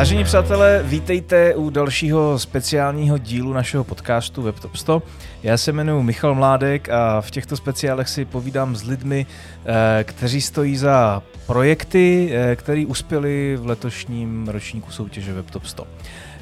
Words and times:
Vážení 0.00 0.24
přátelé, 0.24 0.82
vítejte 0.82 1.54
u 1.54 1.70
dalšího 1.70 2.38
speciálního 2.38 3.18
dílu 3.18 3.52
našeho 3.52 3.84
podcastu 3.84 4.42
WebTop 4.42 4.76
100. 4.76 5.02
Já 5.42 5.56
se 5.56 5.72
jmenuji 5.72 6.02
Michal 6.02 6.34
Mládek 6.34 6.88
a 6.88 7.20
v 7.20 7.30
těchto 7.30 7.56
speciálech 7.56 8.08
si 8.08 8.24
povídám 8.24 8.76
s 8.76 8.82
lidmi, 8.82 9.26
eh, 9.64 10.04
kteří 10.04 10.40
stojí 10.40 10.76
za 10.76 11.22
projekty, 11.46 12.30
eh, 12.32 12.56
které 12.56 12.86
uspěli 12.86 13.56
v 13.60 13.66
letošním 13.66 14.48
ročníku 14.48 14.90
soutěže 14.90 15.32
WebTop 15.32 15.66
100. 15.66 15.86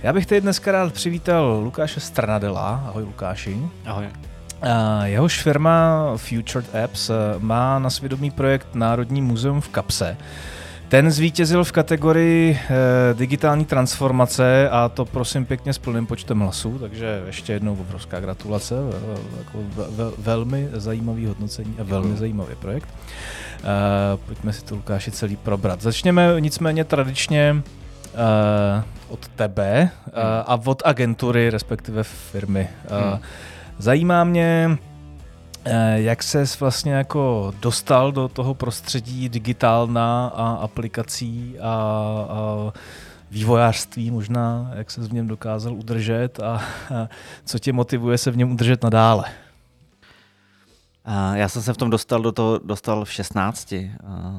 Já 0.02 0.12
bych 0.12 0.26
tady 0.26 0.40
dneska 0.40 0.72
rád 0.72 0.92
přivítal 0.92 1.60
Lukáše 1.64 2.00
Strnadela. 2.00 2.84
Ahoj 2.86 3.02
Lukáši. 3.02 3.58
Ahoj. 3.86 4.06
Jehož 5.04 5.42
firma 5.42 6.02
Futured 6.16 6.74
Apps 6.84 7.10
eh, 7.10 7.14
má 7.38 7.78
na 7.78 7.90
svědomí 7.90 8.30
projekt 8.30 8.74
Národní 8.74 9.22
muzeum 9.22 9.60
v 9.60 9.68
Kapse. 9.68 10.16
Ten 10.88 11.10
zvítězil 11.10 11.64
v 11.64 11.72
kategorii 11.72 12.50
e, 12.70 13.14
digitální 13.14 13.64
transformace 13.64 14.68
a 14.70 14.88
to 14.88 15.04
prosím 15.04 15.44
pěkně 15.46 15.72
s 15.72 15.78
plným 15.78 16.06
počtem 16.06 16.40
hlasů, 16.40 16.78
takže 16.78 17.22
ještě 17.26 17.52
jednou 17.52 17.72
obrovská 17.72 18.20
gratulace, 18.20 18.74
vel, 18.74 19.18
jako 19.38 19.58
vel, 19.90 20.12
velmi 20.18 20.68
zajímavý 20.72 21.26
hodnocení 21.26 21.74
a 21.80 21.82
velmi 21.82 22.08
Děkuji. 22.08 22.18
zajímavý 22.18 22.54
projekt. 22.54 22.88
E, 23.58 24.16
pojďme 24.26 24.52
si 24.52 24.64
to 24.64 24.74
Lukáši 24.74 25.10
celý 25.10 25.36
probrat. 25.36 25.82
Začněme 25.82 26.34
nicméně 26.38 26.84
tradičně 26.84 27.56
e, 28.14 28.82
od 29.08 29.28
tebe 29.28 29.68
e, 29.72 29.90
a 30.46 30.58
od 30.64 30.82
agentury, 30.84 31.50
respektive 31.50 32.02
firmy. 32.02 32.68
E, 33.14 33.18
Zajímá 33.80 34.24
mě, 34.24 34.78
jak 35.94 36.22
se 36.22 36.44
vlastně 36.60 36.92
jako 36.92 37.52
dostal 37.60 38.12
do 38.12 38.28
toho 38.28 38.54
prostředí 38.54 39.28
digitálna 39.28 40.26
a 40.26 40.52
aplikací 40.52 41.58
a, 41.58 41.72
a 42.28 42.72
vývojářství 43.30 44.10
možná, 44.10 44.70
jak 44.74 44.90
se 44.90 45.00
v 45.00 45.12
něm 45.12 45.26
dokázal 45.26 45.74
udržet 45.74 46.40
a, 46.40 46.52
a 46.52 46.60
co 47.44 47.58
tě 47.58 47.72
motivuje 47.72 48.18
se 48.18 48.30
v 48.30 48.36
něm 48.36 48.52
udržet 48.52 48.82
nadále? 48.82 49.24
Já 51.34 51.48
jsem 51.48 51.62
se 51.62 51.72
v 51.72 51.76
tom 51.76 51.90
dostal 51.90 52.22
do 52.22 52.32
toho, 52.32 52.60
dostal 52.64 53.04
v 53.04 53.12
16. 53.12 53.74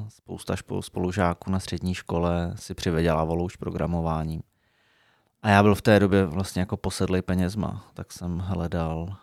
Spousta 0.10 0.56
spolužáků 0.82 1.52
na 1.52 1.60
střední 1.60 1.94
škole 1.94 2.54
si 2.56 2.74
přivydělávalo 2.74 3.44
už 3.44 3.56
programováním. 3.56 4.42
A 5.44 5.50
já 5.50 5.64
byl 5.64 5.76
v 5.76 5.82
té 5.82 6.00
době 6.00 6.26
vlastně 6.26 6.60
jako 6.60 6.78
posedlej 6.78 7.22
penězma, 7.22 7.86
tak 7.94 8.14
jsem 8.14 8.40
hledal 8.40 9.16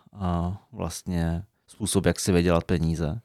vlastně 0.71 1.43
způsob, 1.67 2.05
jak 2.05 2.19
si 2.19 2.31
vydělat 2.31 2.63
peníze. 2.63 3.19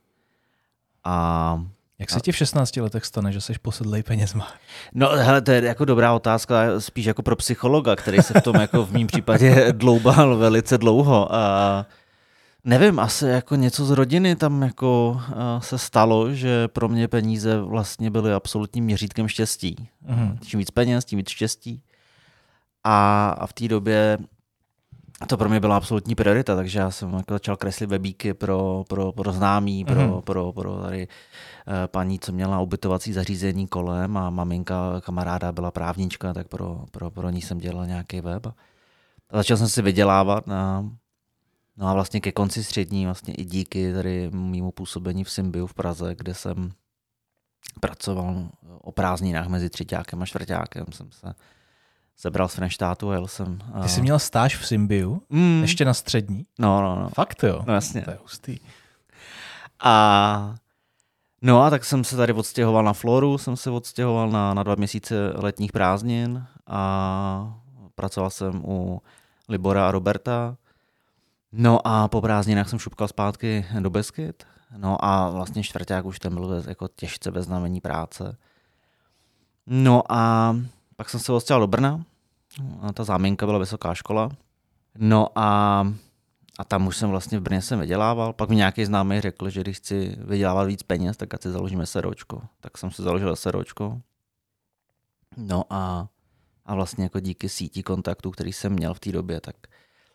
A 1.04 1.64
jak 1.98 2.10
se 2.10 2.20
ti 2.20 2.32
v 2.32 2.36
16 2.36 2.76
letech 2.76 3.04
stane, 3.04 3.32
že 3.32 3.40
jsi 3.40 3.52
posedlej 3.62 4.02
penězma? 4.02 4.48
No, 4.94 5.08
hele, 5.08 5.40
to 5.42 5.50
je 5.50 5.64
jako 5.64 5.84
dobrá 5.84 6.12
otázka, 6.12 6.80
spíš 6.80 7.04
jako 7.04 7.22
pro 7.22 7.36
psychologa, 7.36 7.96
který 7.96 8.22
se 8.22 8.40
v 8.40 8.42
tom 8.42 8.56
jako 8.56 8.86
v 8.86 8.92
mém 8.92 9.06
případě 9.06 9.66
dloubal 9.72 10.36
velice 10.36 10.78
dlouho. 10.78 11.34
A 11.34 11.86
nevím, 12.64 13.00
asi 13.00 13.26
jako 13.26 13.54
něco 13.54 13.84
z 13.84 13.90
rodiny 13.90 14.36
tam 14.36 14.62
jako 14.62 15.20
se 15.58 15.78
stalo, 15.78 16.32
že 16.34 16.68
pro 16.68 16.88
mě 16.88 17.08
peníze 17.08 17.60
vlastně 17.60 18.10
byly 18.10 18.32
absolutním 18.32 18.84
měřítkem 18.84 19.28
štěstí. 19.28 19.88
Mm-hmm. 20.08 20.38
Čím 20.46 20.58
víc 20.58 20.70
peněz, 20.70 21.04
tím 21.04 21.16
víc 21.16 21.28
štěstí. 21.28 21.82
A, 22.84 23.28
a 23.38 23.46
v 23.46 23.52
té 23.52 23.68
době 23.68 24.18
to 25.26 25.36
pro 25.36 25.48
mě 25.48 25.60
byla 25.60 25.76
absolutní 25.76 26.14
priorita, 26.14 26.56
takže 26.56 26.78
já 26.78 26.90
jsem 26.90 27.12
jako 27.14 27.34
začal 27.34 27.56
kreslit 27.56 27.90
webíky 27.90 28.34
pro, 28.34 28.84
pro, 28.88 29.12
pro 29.12 29.32
známí, 29.32 29.84
pro, 29.84 29.94
mm-hmm. 29.94 30.20
pro, 30.20 30.52
pro 30.52 30.82
tady 30.82 31.08
uh, 31.08 31.74
paní, 31.86 32.18
co 32.18 32.32
měla 32.32 32.60
ubytovací 32.60 33.12
zařízení 33.12 33.66
kolem 33.66 34.16
a 34.16 34.30
maminka, 34.30 35.00
kamaráda 35.00 35.52
byla 35.52 35.70
právnička, 35.70 36.32
tak 36.32 36.48
pro, 36.48 36.84
pro, 36.90 37.10
pro 37.10 37.30
ní 37.30 37.42
jsem 37.42 37.58
dělal 37.58 37.86
nějaký 37.86 38.20
web. 38.20 38.46
A 39.30 39.36
začal 39.36 39.56
jsem 39.56 39.68
si 39.68 39.82
vydělávat 39.82 40.46
na, 40.46 40.90
no 41.76 41.86
a 41.86 41.94
vlastně 41.94 42.20
ke 42.20 42.32
konci 42.32 42.64
střední, 42.64 43.04
vlastně 43.04 43.34
i 43.34 43.44
díky 43.44 43.92
tady 43.92 44.30
mýmu 44.30 44.70
působení 44.70 45.24
v 45.24 45.30
Symbiu 45.30 45.66
v 45.66 45.74
Praze, 45.74 46.14
kde 46.14 46.34
jsem 46.34 46.72
pracoval 47.80 48.48
o 48.80 48.92
prázdninách 48.92 49.48
mezi 49.48 49.70
třetíákem 49.70 50.22
a 50.22 50.26
čtvrtákem, 50.26 50.84
jsem 50.92 51.12
se 51.12 51.34
sebral 52.16 52.48
z 52.48 52.54
Frenštátu 52.54 53.10
a 53.10 53.14
jel 53.14 53.26
jsem. 53.26 53.58
Ty 53.82 53.88
jsi 53.88 54.00
měl 54.00 54.18
stáž 54.18 54.56
v 54.56 54.66
Symbiu? 54.66 55.22
Mm. 55.30 55.58
Ještě 55.62 55.84
na 55.84 55.94
střední? 55.94 56.46
No, 56.58 56.82
no, 56.82 56.96
no. 56.96 57.08
Fakt 57.08 57.42
jo? 57.42 57.64
No 57.66 57.74
jasně. 57.74 58.02
To 58.02 58.10
je 58.10 58.18
hustý. 58.22 58.58
A 59.82 60.54
no 61.42 61.62
a 61.62 61.70
tak 61.70 61.84
jsem 61.84 62.04
se 62.04 62.16
tady 62.16 62.32
odstěhoval 62.32 62.84
na 62.84 62.92
Floru, 62.92 63.38
jsem 63.38 63.56
se 63.56 63.70
odstěhoval 63.70 64.30
na, 64.30 64.54
na 64.54 64.62
dva 64.62 64.74
měsíce 64.74 65.14
letních 65.34 65.72
prázdnin 65.72 66.46
a 66.66 67.54
pracoval 67.94 68.30
jsem 68.30 68.64
u 68.64 69.02
Libora 69.48 69.88
a 69.88 69.90
Roberta. 69.90 70.56
No 71.52 71.86
a 71.86 72.08
po 72.08 72.20
prázdninách 72.20 72.68
jsem 72.68 72.78
šupkal 72.78 73.08
zpátky 73.08 73.66
do 73.80 73.90
Beskyt. 73.90 74.44
No 74.76 75.04
a 75.04 75.30
vlastně 75.30 75.62
čtvrták 75.62 76.04
už 76.04 76.18
ten 76.18 76.34
byl 76.34 76.62
jako 76.66 76.88
těžce 76.96 77.30
bez 77.30 77.46
znamení 77.46 77.80
práce. 77.80 78.36
No 79.66 80.02
a 80.08 80.56
pak 80.96 81.10
jsem 81.10 81.20
se 81.20 81.32
odstěhoval 81.32 81.62
do 81.62 81.66
Brna, 81.66 82.04
a 82.80 82.92
ta 82.92 83.04
záminka 83.04 83.46
byla 83.46 83.58
vysoká 83.58 83.94
škola. 83.94 84.30
No 84.98 85.28
a, 85.38 85.80
a 86.58 86.64
tam 86.64 86.86
už 86.86 86.96
jsem 86.96 87.10
vlastně 87.10 87.38
v 87.38 87.42
Brně 87.42 87.62
jsem 87.62 87.80
vydělával. 87.80 88.32
Pak 88.32 88.48
mi 88.48 88.56
nějaký 88.56 88.84
známý 88.84 89.20
řekl, 89.20 89.50
že 89.50 89.60
když 89.60 89.76
chci 89.76 90.16
vydělávat 90.18 90.64
víc 90.64 90.82
peněz, 90.82 91.16
tak 91.16 91.42
si 91.42 91.50
založíme 91.50 91.86
seročko. 91.86 92.42
Tak 92.60 92.78
jsem 92.78 92.90
si 92.90 93.02
založil 93.02 93.36
seročko. 93.36 94.00
No 95.36 95.64
a, 95.70 96.08
a 96.66 96.74
vlastně 96.74 97.04
jako 97.04 97.20
díky 97.20 97.48
síti 97.48 97.82
kontaktů, 97.82 98.30
který 98.30 98.52
jsem 98.52 98.72
měl 98.72 98.94
v 98.94 99.00
té 99.00 99.12
době, 99.12 99.40
tak 99.40 99.56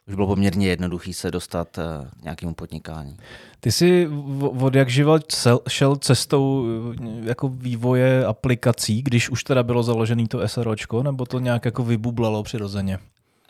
už 0.07 0.16
bylo 0.16 0.28
poměrně 0.28 0.68
jednoduchý 0.68 1.13
se 1.13 1.31
dostat 1.31 1.78
eh, 1.78 1.84
k 2.19 2.23
nějakému 2.23 2.53
podnikání. 2.53 3.18
Ty 3.59 3.72
jsi 3.72 4.09
od 4.40 4.75
jak 4.75 4.90
živa 4.90 5.19
šel 5.68 5.95
cestou 5.95 6.66
eh, 7.01 7.29
jako 7.29 7.50
vývoje 7.50 8.25
aplikací, 8.25 9.01
když 9.01 9.29
už 9.29 9.44
teda 9.44 9.63
bylo 9.63 9.84
založené 9.84 10.28
to 10.28 10.47
SROčko, 10.47 11.03
nebo 11.03 11.25
to 11.25 11.40
nějak 11.40 11.66
jako 11.66 11.84
vybublalo 11.84 12.44
přirozeně? 12.44 13.00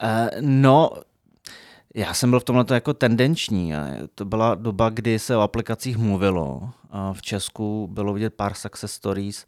Uh, 0.03 0.41
no, 0.41 0.91
já 1.95 2.13
jsem 2.13 2.29
byl 2.29 2.40
v 2.40 2.44
tomhle 2.44 2.66
jako 2.72 2.94
tendenční. 2.94 3.74
To 4.16 4.25
byla 4.25 4.56
doba, 4.56 4.89
kdy 4.89 5.19
se 5.19 5.38
o 5.38 5.41
aplikacích 5.41 5.97
mluvilo. 5.97 6.69
V 7.13 7.22
Česku 7.22 7.88
bylo 7.91 8.13
vidět 8.13 8.34
pár 8.34 8.53
success 8.53 8.94
stories, 8.94 9.45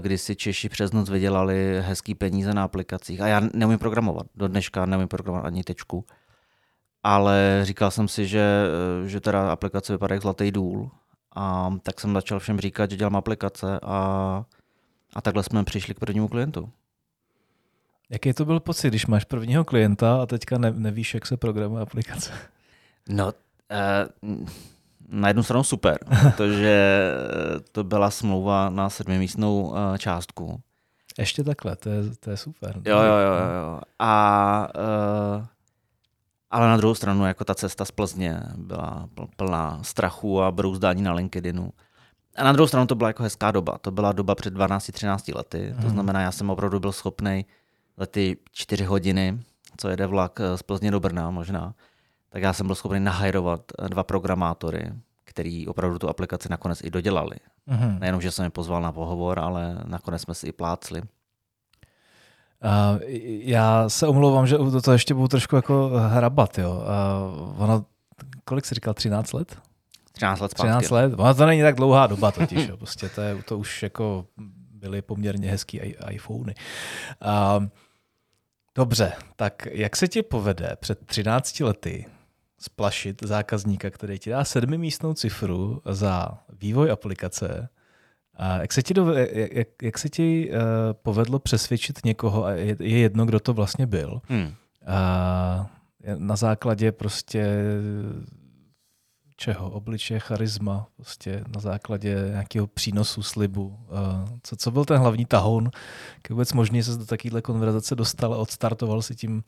kdy 0.00 0.18
si 0.18 0.36
Češi 0.36 0.68
přes 0.68 0.92
noc 0.92 1.10
vydělali 1.10 1.82
hezký 1.82 2.14
peníze 2.14 2.54
na 2.54 2.64
aplikacích. 2.64 3.20
A 3.20 3.26
já 3.26 3.40
neumím 3.54 3.78
programovat. 3.78 4.26
Do 4.34 4.48
dneška 4.48 4.86
neumím 4.86 5.08
programovat 5.08 5.46
ani 5.46 5.64
tečku. 5.64 6.04
Ale 7.02 7.60
říkal 7.62 7.90
jsem 7.90 8.08
si, 8.08 8.26
že, 8.26 8.66
eh, 9.04 9.08
že 9.08 9.20
teda 9.20 9.52
aplikace 9.52 9.92
vypadá 9.92 10.14
jak 10.14 10.22
zlatý 10.22 10.50
důl. 10.50 10.90
A 11.36 11.74
tak 11.82 12.00
jsem 12.00 12.14
začal 12.14 12.38
všem 12.38 12.60
říkat, 12.60 12.90
že 12.90 12.96
dělám 12.96 13.16
aplikace 13.16 13.80
a, 13.82 13.96
a 15.14 15.20
takhle 15.20 15.42
jsme 15.42 15.64
přišli 15.64 15.94
k 15.94 16.00
prvnímu 16.00 16.28
klientu. 16.28 16.70
Jaký 18.10 18.32
to 18.32 18.44
byl 18.44 18.60
pocit, 18.60 18.88
když 18.88 19.06
máš 19.06 19.24
prvního 19.24 19.64
klienta 19.64 20.22
a 20.22 20.26
teďka 20.26 20.58
ne, 20.58 20.70
nevíš, 20.70 21.14
jak 21.14 21.26
se 21.26 21.36
programuje 21.36 21.82
aplikace? 21.82 22.32
No, 23.08 23.32
uh, 24.22 24.46
na 25.08 25.28
jednu 25.28 25.42
stranu 25.42 25.64
super, 25.64 25.98
protože 26.22 27.02
to 27.72 27.84
byla 27.84 28.10
smlouva 28.10 28.70
na 28.70 28.90
sedmimístnou 28.90 29.74
eh, 29.74 29.98
částku. 29.98 30.60
Ještě 31.18 31.44
takhle, 31.44 31.76
to 31.76 31.88
je, 31.88 32.02
to 32.20 32.30
je 32.30 32.36
super. 32.36 32.80
Jo, 32.84 32.98
jo, 32.98 33.04
jo. 33.04 33.34
jo. 33.62 33.80
A, 33.98 34.68
uh, 35.38 35.46
ale 36.50 36.68
na 36.68 36.76
druhou 36.76 36.94
stranu, 36.94 37.26
jako 37.26 37.44
ta 37.44 37.54
cesta 37.54 37.84
z 37.84 37.90
Plzně 37.90 38.42
byla 38.56 39.08
plná 39.36 39.78
strachu 39.82 40.42
a 40.42 40.52
brouzdání 40.52 41.02
na 41.02 41.12
LinkedInu. 41.12 41.72
A 42.36 42.44
na 42.44 42.52
druhou 42.52 42.66
stranu 42.66 42.86
to 42.86 42.94
byla 42.94 43.08
jako 43.08 43.22
hezká 43.22 43.50
doba. 43.50 43.78
To 43.78 43.90
byla 43.90 44.12
doba 44.12 44.34
před 44.34 44.54
12-13 44.54 45.36
lety. 45.36 45.66
Hmm. 45.66 45.76
To 45.76 45.82
mhm. 45.82 45.90
znamená, 45.90 46.20
já 46.20 46.32
jsem 46.32 46.50
opravdu 46.50 46.80
byl 46.80 46.92
schopný 46.92 47.46
za 47.96 48.06
ty 48.06 48.36
čtyři 48.52 48.84
hodiny, 48.84 49.40
co 49.76 49.88
jede 49.88 50.06
vlak 50.06 50.40
eh, 50.40 50.58
z 50.58 50.62
Plzně 50.62 50.90
do 50.90 51.00
Brna 51.00 51.30
možná, 51.30 51.74
tak 52.32 52.42
já 52.42 52.52
jsem 52.52 52.66
byl 52.66 52.74
schopný 52.74 53.00
nahajrovat 53.00 53.60
eh, 53.78 53.88
dva 53.88 54.04
programátory, 54.04 54.92
který 55.24 55.68
opravdu 55.68 55.98
tu 55.98 56.08
aplikaci 56.08 56.48
nakonec 56.50 56.84
i 56.84 56.90
dodělali. 56.90 57.36
Mm-hmm. 57.68 57.98
Nejenom, 57.98 58.20
že 58.20 58.30
jsem 58.30 58.44
je 58.44 58.50
pozval 58.50 58.82
na 58.82 58.92
pohovor, 58.92 59.38
ale 59.38 59.78
nakonec 59.84 60.22
jsme 60.22 60.34
si 60.34 60.46
i 60.46 60.52
plácli. 60.52 61.02
Uh, 61.02 63.00
já 63.42 63.88
se 63.88 64.06
omlouvám, 64.06 64.46
že 64.46 64.58
do 64.58 64.82
toho 64.82 64.92
ještě 64.92 65.14
budu 65.14 65.28
trošku 65.28 65.56
jako 65.56 65.90
hrabat. 66.08 66.58
Jo. 66.58 66.72
Uh, 66.72 67.62
ono, 67.62 67.84
kolik 68.44 68.64
jsi 68.64 68.74
říkal, 68.74 68.94
13 68.94 69.32
let? 69.32 69.58
13 70.12 70.40
let 70.40 70.50
zpátky. 70.50 70.68
13 70.68 70.90
let, 70.90 71.12
ono 71.16 71.34
to 71.34 71.46
není 71.46 71.62
tak 71.62 71.74
dlouhá 71.74 72.06
doba 72.06 72.30
totiž. 72.30 72.68
jo. 72.68 72.76
Prostě 72.76 73.08
to, 73.08 73.20
je, 73.20 73.42
to 73.42 73.58
už 73.58 73.82
jako 73.82 74.26
byly 74.70 75.02
poměrně 75.02 75.50
hezký 75.50 75.78
iPhony. 76.10 76.54
Uh, 77.24 77.66
dobře, 78.74 79.12
tak 79.36 79.66
jak 79.70 79.96
se 79.96 80.08
ti 80.08 80.22
povede 80.22 80.76
před 80.80 81.06
13 81.06 81.60
lety 81.60 82.06
splašit 82.62 83.22
zákazníka, 83.24 83.90
který 83.90 84.18
ti 84.18 84.30
dá 84.30 84.44
sedmimístnou 84.44 85.14
cifru 85.14 85.82
za 85.90 86.38
vývoj 86.60 86.90
aplikace 86.90 87.68
A 88.34 88.60
jak 88.60 88.72
se 88.72 88.82
ti, 88.82 88.94
do, 88.94 89.12
jak, 89.32 89.68
jak 89.82 89.98
se 89.98 90.08
ti 90.08 90.50
uh, 90.50 90.56
povedlo 90.92 91.38
přesvědčit 91.38 92.04
někoho, 92.04 92.44
a 92.44 92.50
je, 92.50 92.76
je 92.80 92.98
jedno, 92.98 93.26
kdo 93.26 93.40
to 93.40 93.54
vlastně 93.54 93.86
byl, 93.86 94.20
hmm. 94.28 94.54
a 94.86 95.70
na 96.18 96.36
základě 96.36 96.92
prostě 96.92 97.46
čeho? 99.36 99.70
Obličeje, 99.70 100.20
charisma, 100.20 100.86
prostě 100.96 101.44
na 101.54 101.60
základě 101.60 102.28
nějakého 102.30 102.66
přínosu, 102.66 103.22
slibu. 103.22 103.78
Co, 104.42 104.56
co 104.56 104.70
byl 104.70 104.84
ten 104.84 104.96
hlavní 104.96 105.24
tahoun? 105.24 105.70
Jak 106.14 106.30
vůbec 106.30 106.52
možný 106.52 106.82
se 106.82 106.96
do 106.96 107.06
takovéhle 107.06 107.42
konverzace 107.42 107.94
dostal 107.94 108.34
a 108.34 108.36
odstartoval 108.36 109.02
si 109.02 109.14
tím 109.14 109.42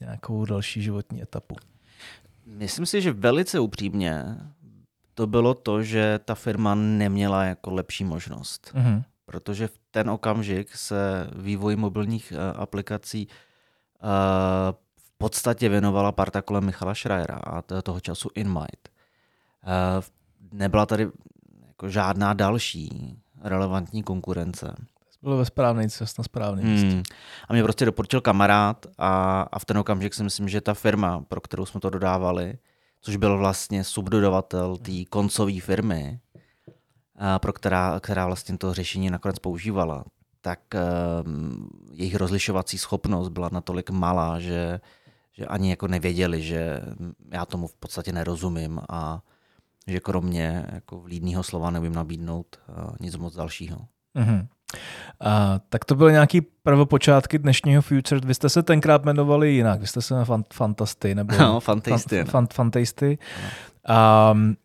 nějakou 0.00 0.44
další 0.44 0.82
životní 0.82 1.22
etapu? 1.22 1.56
Myslím 2.46 2.86
si, 2.86 3.02
že 3.02 3.12
velice 3.12 3.60
upřímně 3.60 4.24
to 5.14 5.26
bylo 5.26 5.54
to, 5.54 5.82
že 5.82 6.20
ta 6.24 6.34
firma 6.34 6.74
neměla 6.74 7.44
jako 7.44 7.74
lepší 7.74 8.04
možnost. 8.04 8.72
Mm-hmm. 8.74 9.02
Protože 9.26 9.68
v 9.68 9.78
ten 9.90 10.10
okamžik 10.10 10.76
se 10.76 11.30
vývoj 11.36 11.76
mobilních 11.76 12.32
uh, 12.36 12.62
aplikací 12.62 13.26
uh, 13.26 14.08
v 14.96 15.10
podstatě 15.18 15.68
věnovala 15.68 16.12
parta 16.12 16.42
kolem 16.42 16.64
Michala 16.64 16.94
Schreiera 16.94 17.34
a 17.34 17.62
toho 17.82 18.00
času 18.00 18.28
InMight. 18.34 18.88
Uh, 18.88 20.04
nebyla 20.52 20.86
tady 20.86 21.08
jako 21.66 21.88
žádná 21.88 22.34
další 22.34 23.16
relevantní 23.40 24.02
konkurence. 24.02 24.74
Bylo 25.26 25.36
ve 25.36 25.44
správný 25.44 25.88
cest 25.88 26.18
na 26.18 26.24
správný 26.24 26.64
místě. 26.64 26.88
Hmm. 26.88 27.02
A 27.48 27.52
mě 27.52 27.62
prostě 27.62 27.84
doporučil 27.84 28.20
kamarád 28.20 28.86
a, 28.98 29.42
a 29.52 29.58
v 29.58 29.64
ten 29.64 29.78
okamžik 29.78 30.14
si 30.14 30.22
myslím, 30.22 30.48
že 30.48 30.60
ta 30.60 30.74
firma, 30.74 31.20
pro 31.28 31.40
kterou 31.40 31.66
jsme 31.66 31.80
to 31.80 31.90
dodávali, 31.90 32.58
což 33.00 33.16
byl 33.16 33.38
vlastně 33.38 33.84
subdodavatel 33.84 34.76
té 34.76 35.04
koncové 35.10 35.60
firmy, 35.60 36.20
pro 37.38 37.52
která, 37.52 38.00
která 38.00 38.26
vlastně 38.26 38.58
to 38.58 38.74
řešení 38.74 39.10
nakonec 39.10 39.38
používala, 39.38 40.04
tak 40.40 40.60
um, 41.24 41.68
jejich 41.92 42.14
rozlišovací 42.14 42.78
schopnost 42.78 43.28
byla 43.28 43.48
natolik 43.52 43.90
malá, 43.90 44.40
že, 44.40 44.80
že 45.32 45.46
ani 45.46 45.70
jako 45.70 45.88
nevěděli, 45.88 46.42
že 46.42 46.82
já 47.30 47.46
tomu 47.46 47.66
v 47.66 47.74
podstatě 47.74 48.12
nerozumím 48.12 48.80
a 48.88 49.22
že 49.86 50.00
kromě 50.00 50.66
jako 50.72 51.00
vlídného 51.00 51.42
slova 51.42 51.70
nevím 51.70 51.94
nabídnout 51.94 52.60
uh, 52.68 52.96
nic 53.00 53.16
moc 53.16 53.34
dalšího. 53.34 53.78
Mm-hmm. 54.16 54.46
A, 55.20 55.60
tak 55.68 55.84
to 55.84 55.94
byly 55.94 56.12
nějaký 56.12 56.40
prvopočátky 56.40 57.38
dnešního 57.38 57.82
Future. 57.82 58.20
Vy 58.24 58.34
jste 58.34 58.48
se 58.48 58.62
tenkrát 58.62 59.04
jmenovali 59.04 59.50
jinak, 59.50 59.80
vy 59.80 59.86
jste 59.86 60.02
se 60.02 60.24
fan, 60.24 60.44
Fantasty, 60.52 61.14
nebo... 61.14 61.36
No, 61.38 61.60
Fantasty. 61.60 62.16
Fan, 62.16 62.26
fan, 62.26 62.46
fantasty. 62.52 63.18
Um, 64.32 64.56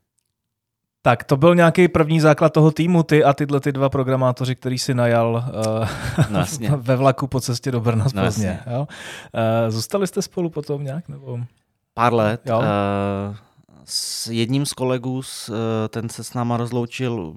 tak 1.02 1.24
to 1.24 1.38
byl 1.38 1.56
nějaký 1.56 1.88
první 1.88 2.20
základ 2.20 2.54
toho 2.54 2.72
týmu, 2.72 3.04
ty 3.04 3.24
a 3.24 3.34
tyhle 3.34 3.60
ty 3.60 3.72
dva 3.72 3.90
programátoři, 3.90 4.56
který 4.56 4.80
si 4.80 4.94
najal 4.94 5.46
uh, 5.80 5.88
no, 6.30 6.78
ve 6.78 6.96
vlaku 6.96 7.28
po 7.28 7.40
cestě 7.40 7.72
do 7.72 7.80
Brna 7.82 8.10
z 8.10 8.14
no, 8.14 8.22
Plzně. 8.24 8.60
Jo? 8.72 8.80
Uh, 8.80 9.72
zůstali 9.72 10.08
jste 10.08 10.22
spolu 10.22 10.50
potom 10.50 10.84
nějak? 10.84 11.10
Nebo... 11.10 11.40
Pár 11.94 12.14
let. 12.14 12.42
Jo? 12.46 12.58
Uh, 12.58 12.66
s 13.86 14.28
jedním 14.28 14.66
z 14.66 14.74
kolegů, 14.74 15.14
uh, 15.14 15.24
ten 15.90 16.10
se 16.10 16.24
s 16.24 16.34
náma 16.34 16.58
rozloučil 16.58 17.34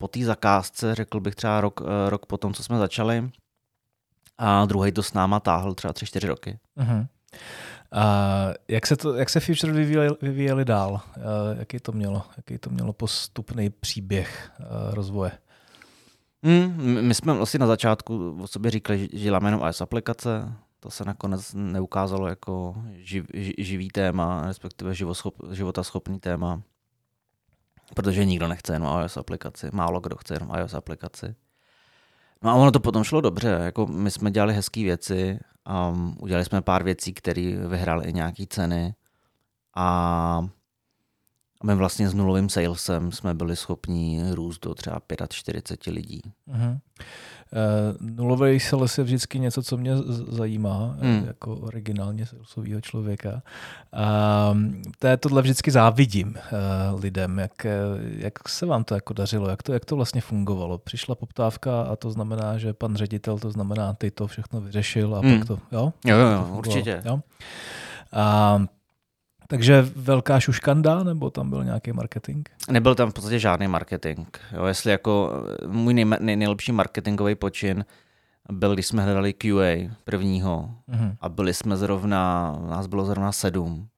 po 0.00 0.08
té 0.08 0.24
zakázce, 0.24 0.94
řekl 0.94 1.20
bych 1.20 1.34
třeba 1.34 1.60
rok, 1.60 1.80
eh, 1.84 2.10
rok 2.10 2.26
po 2.26 2.38
tom, 2.38 2.54
co 2.54 2.62
jsme 2.62 2.78
začali. 2.78 3.30
A 4.38 4.64
druhý 4.64 4.92
to 4.92 5.02
s 5.02 5.12
náma 5.12 5.40
táhl 5.40 5.74
třeba 5.74 5.92
tři, 5.92 6.06
čtyři 6.06 6.26
roky. 6.26 6.58
Uh-huh. 6.78 7.06
A 7.92 8.04
jak 8.68 8.86
se, 8.86 8.96
to, 8.96 9.14
jak 9.14 9.30
se 9.30 9.40
Future 9.40 9.72
vyvíjeli, 9.72 10.16
vyvíjeli 10.22 10.64
dál? 10.64 10.92
Uh, 10.92 11.58
jaký, 11.58 11.78
to 11.78 11.92
mělo, 11.92 12.22
jaký 12.36 12.58
to 12.58 12.70
mělo 12.70 12.92
postupný 12.92 13.70
příběh 13.70 14.52
uh, 14.60 14.94
rozvoje? 14.94 15.32
Hmm, 16.42 17.00
my 17.06 17.14
jsme 17.14 17.32
vlastně 17.32 17.58
na 17.58 17.66
začátku 17.66 18.38
o 18.42 18.46
sobě 18.46 18.70
říkali, 18.70 18.98
že 18.98 19.06
děláme 19.06 19.48
jenom 19.48 19.62
iOS 19.66 19.80
aplikace. 19.80 20.52
To 20.80 20.90
se 20.90 21.04
nakonec 21.04 21.54
neukázalo 21.54 22.28
jako 22.28 22.74
živ, 22.92 23.26
živý 23.58 23.88
téma, 23.88 24.46
respektive 24.46 24.94
živoschop, 24.94 25.34
životaschopný 25.52 26.20
téma 26.20 26.62
protože 27.94 28.24
nikdo 28.24 28.48
nechce 28.48 28.72
jenom 28.72 29.00
iOS 29.00 29.16
aplikaci, 29.16 29.66
málo 29.72 30.00
kdo 30.00 30.16
chce 30.16 30.34
jenom 30.34 30.50
iOS 30.58 30.74
aplikaci. 30.74 31.34
No 32.42 32.50
a 32.50 32.54
ono 32.54 32.70
to 32.72 32.80
potom 32.80 33.04
šlo 33.04 33.20
dobře, 33.20 33.48
jako 33.48 33.86
my 33.86 34.10
jsme 34.10 34.30
dělali 34.30 34.54
hezké 34.54 34.82
věci, 34.82 35.38
um, 35.90 36.16
udělali 36.20 36.44
jsme 36.44 36.62
pár 36.62 36.82
věcí, 36.82 37.14
které 37.14 37.56
vyhrály 37.68 38.04
i 38.08 38.12
nějaké 38.12 38.44
ceny. 38.46 38.94
A 39.76 40.48
a 41.60 41.66
my 41.66 41.74
vlastně 41.74 42.08
s 42.08 42.14
nulovým 42.14 42.48
salesem 42.48 43.12
jsme 43.12 43.34
byli 43.34 43.56
schopni 43.56 44.22
růst 44.30 44.64
do 44.64 44.74
třeba 44.74 45.00
45 45.28 45.92
lidí. 45.92 46.22
Uh-huh. 46.48 46.78
Uh, 47.52 48.16
nulový 48.16 48.60
sales 48.60 48.98
je 48.98 49.04
vždycky 49.04 49.38
něco, 49.38 49.62
co 49.62 49.76
mě 49.76 49.92
zajímá, 50.28 50.96
hmm. 51.00 51.24
jako 51.26 51.56
originálně 51.56 52.26
salesového 52.26 52.80
člověka. 52.80 53.42
A 53.92 54.54
to 54.98 55.16
tohle 55.16 55.42
vždycky 55.42 55.70
závidím 55.70 56.28
uh, 56.28 57.00
lidem, 57.00 57.38
jak, 57.38 57.66
jak 58.16 58.48
se 58.48 58.66
vám 58.66 58.84
to 58.84 58.94
jako 58.94 59.12
dařilo, 59.12 59.48
jak 59.48 59.62
to, 59.62 59.72
jak 59.72 59.84
to 59.84 59.96
vlastně 59.96 60.20
fungovalo. 60.20 60.78
Přišla 60.78 61.14
poptávka 61.14 61.82
a 61.82 61.96
to 61.96 62.10
znamená, 62.10 62.58
že 62.58 62.72
pan 62.72 62.96
ředitel, 62.96 63.38
to 63.38 63.50
znamená, 63.50 63.94
ty 63.94 64.10
to 64.10 64.26
všechno 64.26 64.60
vyřešil 64.60 65.14
a 65.16 65.20
hmm. 65.20 65.38
pak 65.38 65.48
to, 65.48 65.58
jo? 65.72 65.92
Jo, 66.04 66.16
jo, 66.16 66.28
jo 66.28 66.48
určitě. 66.50 67.02
Jo? 67.04 67.20
A 68.12 68.60
takže 69.50 69.86
velká 69.96 70.40
šuškanda, 70.40 71.02
nebo 71.02 71.30
tam 71.30 71.50
byl 71.50 71.64
nějaký 71.64 71.92
marketing? 71.92 72.48
Nebyl 72.70 72.94
tam 72.94 73.10
v 73.10 73.14
podstatě 73.14 73.38
žádný 73.38 73.68
marketing. 73.68 74.28
Jo, 74.52 74.64
jestli 74.64 74.90
jako 74.90 75.32
můj 75.66 75.94
nej, 75.94 76.04
nej, 76.20 76.36
nejlepší 76.36 76.72
marketingový 76.72 77.34
počin 77.34 77.84
byl, 78.52 78.74
když 78.74 78.86
jsme 78.86 79.02
hledali 79.02 79.32
QA 79.32 79.94
prvního 80.04 80.74
mm-hmm. 80.88 81.16
a 81.20 81.28
byli 81.28 81.54
jsme 81.54 81.76
zrovna, 81.76 82.52
nás 82.70 82.86
bylo 82.86 83.04
zrovna 83.04 83.32
sedm. 83.32 83.88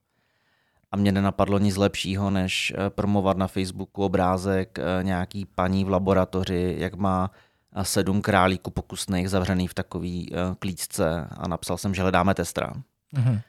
A 0.93 0.97
mě 0.97 1.13
nenapadlo 1.13 1.59
nic 1.59 1.77
lepšího, 1.77 2.31
než 2.31 2.73
eh, 2.77 2.91
promovat 2.91 3.37
na 3.37 3.47
Facebooku 3.47 4.05
obrázek 4.05 4.79
eh, 4.79 5.05
nějaký 5.05 5.45
paní 5.45 5.85
v 5.85 5.89
laboratoři, 5.89 6.77
jak 6.79 6.95
má 6.95 7.31
eh, 7.77 7.85
sedm 7.85 8.23
králíků 8.23 8.71
pokusných 8.71 9.31
zavřených 9.31 9.71
v 9.71 9.75
takový 9.75 10.33
klíčce 10.59 11.29
a 11.31 11.49
napsal 11.49 11.79
jsem, 11.79 11.95
že 11.95 12.03
hledáme 12.03 12.35
testra. 12.35 12.73
Mm-hmm. 13.17 13.41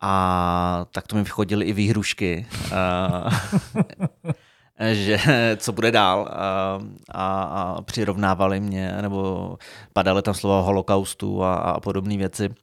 A 0.00 0.86
tak 0.90 1.06
to 1.06 1.16
mi 1.16 1.22
vychodily 1.22 1.64
i 1.64 1.72
výhrušky, 1.72 2.46
že 4.92 5.18
co 5.56 5.72
bude 5.72 5.90
dál 5.90 6.28
a, 6.30 6.80
a, 7.10 7.42
a 7.42 7.82
přirovnávali 7.82 8.60
mě, 8.60 8.98
nebo 9.00 9.56
padaly 9.92 10.22
tam 10.22 10.34
slova 10.34 10.60
holokaustu 10.60 11.44
a, 11.44 11.54
a 11.54 11.80
podobné 11.80 12.16
věci. 12.16 12.54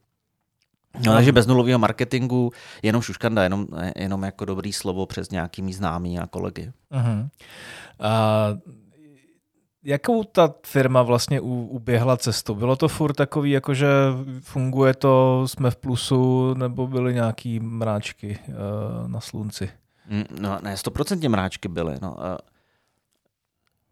No, 1.05 1.13
takže 1.13 1.31
bez 1.31 1.47
nulového 1.47 1.79
marketingu, 1.79 2.51
jenom 2.83 3.01
šuškanda, 3.01 3.43
jenom, 3.43 3.67
jenom 3.95 4.23
jako 4.23 4.45
dobrý 4.45 4.73
slovo 4.73 5.05
přes 5.05 5.29
nějakými 5.29 5.73
známí 5.73 6.19
a 6.19 6.27
kolegy. 6.27 6.71
Uh-huh. 6.91 7.29
Uh, 7.99 8.80
Jakou 9.83 10.23
ta 10.23 10.53
firma 10.65 11.01
vlastně 11.01 11.41
uběhla 11.41 12.17
cestu? 12.17 12.55
Bylo 12.55 12.75
to 12.75 12.87
furt 12.87 13.13
takový, 13.13 13.51
jakože 13.51 13.87
funguje 14.41 14.93
to, 14.93 15.43
jsme 15.47 15.71
v 15.71 15.75
plusu, 15.75 16.53
nebo 16.53 16.87
byly 16.87 17.13
nějaký 17.13 17.59
mráčky 17.59 18.39
uh, 18.47 19.07
na 19.07 19.19
slunci? 19.19 19.69
Mm, 20.09 20.23
no, 20.41 20.59
ne, 20.61 20.77
stoprocentně 20.77 21.29
mráčky 21.29 21.67
byly. 21.67 21.95
No. 22.01 22.15
Uh, 22.15 22.37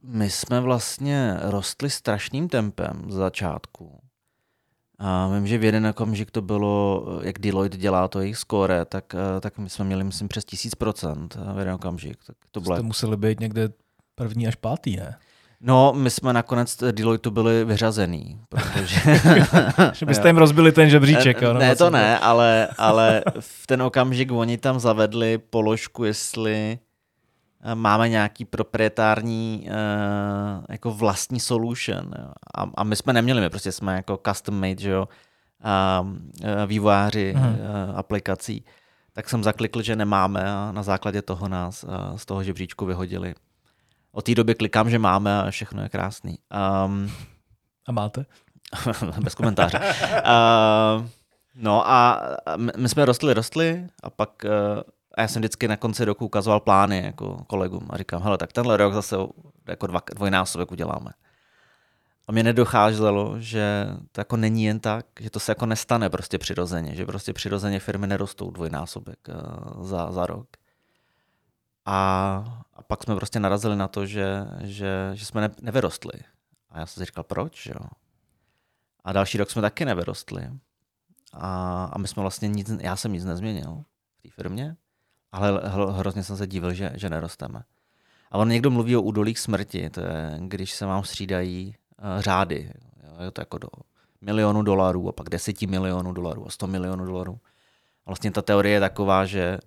my 0.04 0.30
jsme 0.30 0.60
vlastně 0.60 1.38
rostli 1.42 1.90
strašným 1.90 2.50
tempem 2.50 3.04
z 3.08 3.14
začátku. 3.14 4.00
A 5.00 5.28
vím, 5.28 5.48
že 5.48 5.58
v 5.58 5.64
jeden 5.64 5.88
okamžik 5.88 6.32
to 6.32 6.42
bylo, 6.42 7.06
jak 7.22 7.40
Deloitte 7.40 7.78
dělá 7.78 8.08
to 8.08 8.20
jejich 8.20 8.38
score, 8.38 8.86
tak, 8.86 9.16
tak 9.42 9.58
my 9.58 9.70
jsme 9.70 9.86
měli, 9.86 10.04
myslím, 10.04 10.28
přes 10.28 10.46
tisíc 10.46 10.76
procent 10.76 11.38
v 11.54 11.60
jeden 11.60 11.74
okamžik. 11.74 12.18
Tak 12.28 12.36
to 12.52 12.62
bylo... 12.62 12.76
Jste 12.76 12.84
museli 12.84 13.18
být 13.18 13.40
někde 13.40 13.70
první 14.16 14.48
až 14.48 14.56
pátý, 14.56 14.96
ne? 14.96 15.18
No, 15.62 15.94
my 15.96 16.10
jsme 16.10 16.34
nakonec 16.34 16.78
Deloitte 16.92 17.30
byli 17.30 17.66
vyřazený, 17.66 18.40
protože... 18.50 19.02
že 19.94 20.06
byste 20.06 20.30
jim 20.30 20.38
rozbili 20.38 20.72
ten 20.72 20.90
žebříček. 20.90 21.42
Ne, 21.42 21.54
ne 21.54 21.76
to 21.76 21.90
ne, 21.90 22.20
ale, 22.20 22.68
ale 22.78 23.24
v 23.40 23.68
ten 23.68 23.82
okamžik 23.82 24.32
oni 24.32 24.58
tam 24.58 24.80
zavedli 24.80 25.38
položku, 25.38 26.04
jestli 26.04 26.80
eh, 27.64 27.76
máme 27.76 28.10
nějaký 28.10 28.46
proprietární 28.46 29.68
uh, 29.68 30.66
jako 30.70 30.92
vlastní 30.92 31.40
solution. 31.40 32.12
A, 32.56 32.70
a 32.76 32.84
my 32.84 32.96
jsme 32.96 33.14
neměli, 33.14 33.42
my 33.42 33.50
prostě 33.50 33.72
jsme 33.72 33.96
jako 33.96 34.20
custom 34.28 34.60
made, 34.60 34.82
že 34.82 34.90
jo, 34.90 35.08
a, 35.64 36.02
uh, 36.02 36.16
vývojáři 36.66 37.34
uh, 37.36 37.42
aplikací. 37.96 38.66
Tak 39.14 39.30
jsem 39.30 39.44
zaklikl, 39.44 39.82
že 39.82 39.96
nemáme 39.96 40.44
a 40.52 40.72
na 40.72 40.84
základě 40.84 41.22
toho 41.22 41.48
nás 41.48 41.86
z 42.16 42.26
toho 42.26 42.44
žebříčku 42.44 42.86
vyhodili. 42.86 43.36
Od 44.12 44.26
té 44.26 44.36
doby 44.36 44.56
klikám, 44.56 44.90
že 44.90 45.00
máme 45.00 45.44
a 45.44 45.52
všechno 45.52 45.84
je 45.84 45.90
krásný. 45.90 46.38
Um, 46.86 47.12
a 47.86 47.92
máte? 47.92 48.26
bez 49.24 49.36
komentáře. 49.36 49.80
uh, 49.80 51.06
no 51.56 51.90
a 51.90 52.22
my 52.78 52.90
jsme 52.90 53.06
rostli, 53.06 53.34
rostli 53.34 53.88
a 54.04 54.10
pak 54.10 54.30
uh, 54.46 54.82
A 55.18 55.22
já 55.22 55.28
jsem 55.28 55.42
vždycky 55.42 55.68
na 55.68 55.78
konci 55.78 56.06
roku 56.06 56.26
ukazoval 56.26 56.60
plány 56.60 57.04
jako 57.04 57.44
kolegům 57.48 57.88
a 57.90 57.98
říkám, 57.98 58.22
hele, 58.22 58.38
tak 58.38 58.54
tenhle 58.54 58.78
rok 58.78 58.94
zase 58.94 59.16
jako 59.68 59.88
dva, 59.88 60.02
dvojnásobek 60.16 60.72
uděláme. 60.72 61.12
A 62.28 62.32
mě 62.32 62.44
nedocházelo, 62.44 63.36
že 63.40 63.88
to 64.12 64.22
jako 64.22 64.38
není 64.38 64.64
jen 64.64 64.80
tak, 64.80 65.06
že 65.20 65.30
to 65.30 65.40
se 65.40 65.52
jako 65.52 65.66
nestane 65.66 66.10
prostě 66.10 66.38
přirozeně, 66.38 66.96
že 66.96 67.06
prostě 67.06 67.34
přirozeně 67.34 67.80
firmy 67.80 68.08
nerostou 68.08 68.52
dvojnásobek 68.52 69.20
uh, 69.28 69.86
za, 69.86 70.12
za 70.12 70.26
rok. 70.26 70.48
A 71.86 72.59
pak 72.92 73.04
jsme 73.04 73.16
prostě 73.16 73.40
narazili 73.40 73.76
na 73.76 73.88
to, 73.88 74.06
že, 74.06 74.46
že, 74.62 75.12
že 75.14 75.26
jsme 75.26 75.42
ne, 75.42 75.50
nevyrostli. 75.62 76.12
A 76.70 76.80
já 76.80 76.86
jsem 76.86 77.02
si 77.02 77.06
říkal, 77.06 77.24
proč, 77.24 77.66
jo? 77.66 77.86
A 79.04 79.14
další 79.14 79.38
rok 79.38 79.50
jsme 79.50 79.62
taky 79.62 79.86
nevyrostli. 79.86 80.50
A, 81.34 81.84
a 81.94 81.98
my 81.98 82.08
jsme 82.08 82.22
vlastně 82.22 82.48
nic, 82.48 82.72
já 82.80 82.96
jsem 82.96 83.14
nic 83.14 83.26
nezměnil 83.26 83.84
v 84.18 84.22
té 84.22 84.30
firmě, 84.30 84.76
ale 85.32 85.62
hrozně 85.92 86.24
jsem 86.24 86.38
se 86.38 86.48
divil, 86.48 86.74
že, 86.74 86.92
že 86.96 87.10
nerosteme. 87.10 87.64
A 88.32 88.38
on 88.38 88.50
někdo 88.50 88.72
mluví 88.72 88.96
o 88.96 89.02
údolích 89.02 89.40
smrti, 89.40 89.90
to 89.90 90.02
je, 90.02 90.36
když 90.40 90.74
se 90.74 90.86
vám 90.86 91.04
střídají 91.04 91.76
uh, 92.00 92.22
řády. 92.22 92.72
Jo, 93.04 93.24
je 93.24 93.32
to 93.32 93.42
jako 93.42 93.58
do 93.58 93.70
milionu 94.22 94.62
dolarů 94.62 95.10
a 95.10 95.12
pak 95.12 95.30
deseti 95.30 95.68
milionů 95.68 96.14
dolarů 96.14 96.48
a 96.48 96.50
sto 96.50 96.68
milionů 96.68 97.06
dolarů. 97.06 97.40
A 98.06 98.10
vlastně 98.10 98.32
ta 98.32 98.42
teorie 98.42 98.74
je 98.74 98.80
taková, 98.80 99.26
že 99.26 99.58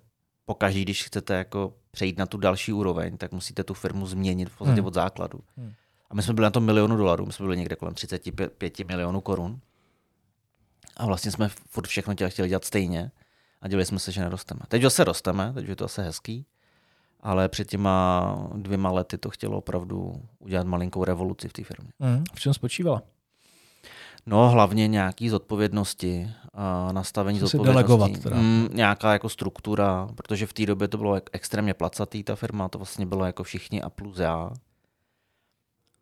pokaždý, 0.45 0.81
když 0.81 1.03
chcete 1.03 1.33
jako 1.33 1.73
přejít 1.91 2.17
na 2.17 2.25
tu 2.25 2.37
další 2.37 2.73
úroveň, 2.73 3.17
tak 3.17 3.31
musíte 3.31 3.63
tu 3.63 3.73
firmu 3.73 4.07
změnit 4.07 4.49
v 4.49 4.57
podstatě 4.57 4.81
hmm. 4.81 4.87
od 4.87 4.93
základu. 4.93 5.39
Hmm. 5.57 5.73
A 6.09 6.15
my 6.15 6.23
jsme 6.23 6.33
byli 6.33 6.43
na 6.43 6.51
tom 6.51 6.65
milionu 6.65 6.97
dolarů, 6.97 7.25
my 7.25 7.33
jsme 7.33 7.43
byli 7.43 7.57
někde 7.57 7.75
kolem 7.75 7.93
35 7.93 8.79
milionů 8.79 9.21
korun. 9.21 9.59
A 10.97 11.05
vlastně 11.05 11.31
jsme 11.31 11.49
furt 11.49 11.87
všechno 11.87 12.13
chtěli 12.13 12.49
dělat 12.49 12.65
stejně 12.65 13.11
a 13.61 13.67
dělali 13.67 13.85
jsme 13.85 13.99
se, 13.99 14.11
že 14.11 14.21
nerosteme. 14.21 14.59
Teď 14.67 14.81
zase 14.81 15.03
rosteme, 15.03 15.53
teď 15.53 15.67
je 15.67 15.75
to 15.75 15.85
asi 15.85 16.01
hezký, 16.01 16.45
ale 17.21 17.49
před 17.49 17.69
těma 17.69 18.49
dvěma 18.55 18.91
lety 18.91 19.17
to 19.17 19.29
chtělo 19.29 19.57
opravdu 19.57 20.21
udělat 20.39 20.67
malinkou 20.67 21.03
revoluci 21.03 21.49
v 21.49 21.53
té 21.53 21.63
firmě. 21.63 21.91
Mm, 21.99 22.23
v 22.33 22.39
čem 22.39 22.53
spočívala? 22.53 23.01
No 24.25 24.49
hlavně 24.49 24.87
nějaký 24.87 25.29
zodpovědnosti, 25.29 26.31
a 26.53 26.91
nastavení 26.91 27.39
Co 27.39 27.47
zodpovědnosti. 27.47 27.87
delegovat 27.87 28.23
teda. 28.23 28.37
Mm, 28.37 28.67
nějaká 28.73 29.13
jako 29.13 29.29
struktura, 29.29 30.07
protože 30.15 30.45
v 30.45 30.53
té 30.53 30.65
době 30.65 30.87
to 30.87 30.97
bylo 30.97 31.21
extrémně 31.31 31.73
placatý 31.73 32.23
ta 32.23 32.35
firma, 32.35 32.69
to 32.69 32.77
vlastně 32.77 33.05
bylo 33.05 33.25
jako 33.25 33.43
všichni 33.43 33.81
a 33.81 33.89
plus 33.89 34.17
já. 34.17 34.51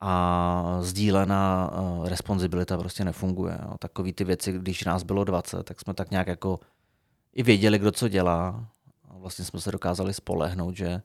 A 0.02 0.78
sdílená 0.82 1.72
uh, 1.72 2.08
responsibilita 2.08 2.78
prostě 2.78 3.06
nefunguje. 3.06 3.58
Jo. 3.64 3.76
Takový 3.80 4.14
ty 4.14 4.24
věci, 4.24 4.52
když 4.52 4.84
nás 4.84 5.04
bylo 5.04 5.24
20, 5.24 5.64
tak 5.64 5.80
jsme 5.80 5.94
tak 5.94 6.12
nějak 6.12 6.28
jako 6.28 6.60
i 7.34 7.44
věděli, 7.44 7.80
kdo 7.80 7.92
co 7.92 8.08
dělá. 8.08 8.68
A 9.10 9.18
vlastně 9.18 9.46
jsme 9.46 9.62
se 9.62 9.72
dokázali 9.72 10.14
spolehnout, 10.14 10.76
že, 10.76 11.02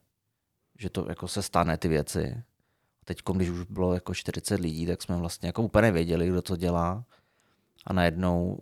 že 0.78 0.90
to 0.90 1.06
jako 1.08 1.28
se 1.28 1.42
stane 1.42 1.76
ty 1.76 1.88
věci. 1.88 2.42
Teď, 3.08 3.18
když 3.34 3.48
už 3.48 3.62
bylo 3.62 3.94
jako 3.94 4.14
40 4.14 4.60
lidí, 4.60 4.86
tak 4.86 5.02
jsme 5.02 5.16
vlastně 5.16 5.46
jako 5.46 5.62
úplně 5.62 5.92
věděli, 5.92 6.28
kdo 6.28 6.42
co 6.42 6.56
dělá. 6.56 7.04
A 7.86 7.92
najednou 7.92 8.58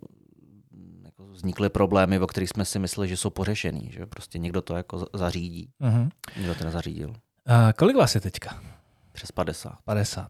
jako 1.03 1.23
vznikly 1.27 1.69
problémy, 1.69 2.19
o 2.19 2.27
kterých 2.27 2.49
jsme 2.49 2.65
si 2.65 2.79
mysleli, 2.79 3.07
že 3.07 3.17
jsou 3.17 3.29
pořešený. 3.29 3.89
Že 3.91 4.05
prostě 4.05 4.39
někdo 4.39 4.61
to 4.61 4.75
jako 4.75 5.07
zařídí. 5.13 5.69
Uh-huh. 5.81 6.09
Někdo 6.37 6.55
to 6.55 6.63
nezařídil. 6.63 7.13
A 7.45 7.73
kolik 7.73 7.97
vás 7.97 8.15
je 8.15 8.21
teďka? 8.21 8.63
Přes 9.11 9.31
50. 9.31 9.73
50. 9.85 10.27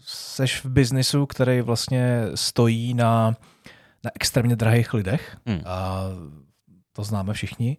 Seš 0.00 0.64
v 0.64 0.68
biznisu, 0.68 1.26
který 1.26 1.60
vlastně 1.60 2.22
stojí 2.34 2.94
na 2.94 3.36
na 4.04 4.10
extrémně 4.14 4.56
drahých 4.56 4.94
lidech. 4.94 5.36
Hmm. 5.46 5.60
A 5.64 6.04
to 6.92 7.04
známe 7.04 7.32
všichni. 7.32 7.76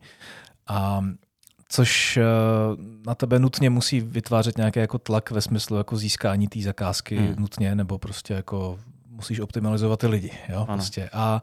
A 0.68 1.06
což 1.76 2.18
eh, 2.18 2.24
na 3.06 3.16
tebe 3.16 3.40
nutně 3.40 3.70
musí 3.70 4.02
vytvářet 4.02 4.58
nějaký 4.58 4.80
jako 4.80 5.00
tlak 5.00 5.32
ve 5.32 5.42
smyslu 5.42 5.78
jako 5.78 5.98
získání 5.98 6.48
té 6.48 6.62
zakázky 6.62 7.18
hmm. 7.18 7.36
nutně, 7.38 7.76
nebo 7.76 7.98
prostě 7.98 8.34
jako 8.34 8.80
musíš 9.10 9.40
optimalizovat 9.40 10.00
ty 10.00 10.08
lidi. 10.08 10.32
Jo? 10.50 10.66
Prostě. 10.66 11.10
A, 11.14 11.42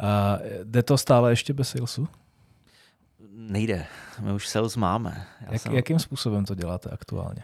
a 0.00 0.38
jde 0.64 0.82
to 0.82 0.98
stále 0.98 1.32
ještě 1.32 1.52
bez 1.52 1.68
salesu? 1.68 2.08
Nejde. 3.30 3.86
My 4.20 4.32
už 4.32 4.48
sales 4.48 4.76
máme. 4.76 5.26
Já 5.40 5.52
Jak, 5.52 5.62
jsem... 5.62 5.74
Jakým 5.74 5.98
způsobem 5.98 6.44
to 6.44 6.54
děláte 6.54 6.90
aktuálně? 6.90 7.42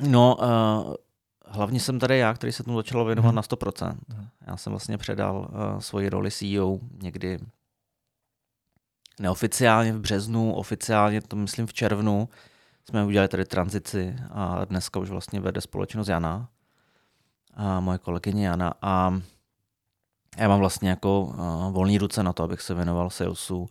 No, 0.00 0.36
uh, 0.36 0.94
hlavně 1.46 1.80
jsem 1.80 1.98
tady 1.98 2.18
já, 2.18 2.34
který 2.34 2.52
se 2.52 2.62
tomu 2.62 2.76
začal 2.76 3.04
věnovat 3.04 3.28
hmm. 3.28 3.36
na 3.36 3.42
100%. 3.42 3.96
Hmm. 4.08 4.28
Já 4.46 4.56
jsem 4.56 4.70
vlastně 4.70 4.98
předal 4.98 5.36
uh, 5.50 5.80
svoji 5.80 6.08
roli 6.08 6.30
CEO 6.30 6.78
někdy 7.02 7.38
neoficiálně 9.20 9.92
v 9.92 10.00
březnu, 10.00 10.54
oficiálně 10.54 11.20
to 11.20 11.36
myslím 11.36 11.66
v 11.66 11.72
červnu. 11.72 12.28
Jsme 12.88 13.04
udělali 13.04 13.28
tady 13.28 13.44
tranzici 13.44 14.16
a 14.30 14.64
dneska 14.64 15.00
už 15.00 15.10
vlastně 15.10 15.40
vede 15.40 15.60
společnost 15.60 16.08
Jana, 16.08 16.48
a 17.54 17.80
moje 17.80 17.98
kolegyně 17.98 18.46
Jana. 18.46 18.74
A 18.82 19.20
já 20.36 20.48
mám 20.48 20.58
vlastně 20.58 20.90
jako 20.90 21.22
uh, 21.22 21.72
volný 21.72 21.98
ruce 21.98 22.22
na 22.22 22.32
to, 22.32 22.42
abych 22.42 22.60
se 22.60 22.74
věnoval 22.74 23.10
salesu 23.10 23.68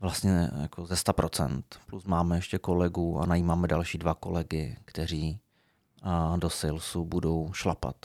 vlastně 0.00 0.50
jako 0.60 0.86
ze 0.86 0.94
100%. 0.94 1.62
Plus 1.86 2.04
máme 2.04 2.36
ještě 2.36 2.58
kolegu 2.58 3.20
a 3.20 3.26
najímáme 3.26 3.68
další 3.68 3.98
dva 3.98 4.14
kolegy, 4.14 4.76
kteří 4.84 5.40
a 6.02 6.36
do 6.36 6.50
salesu 6.50 7.04
budou 7.04 7.52
šlapat. 7.52 7.96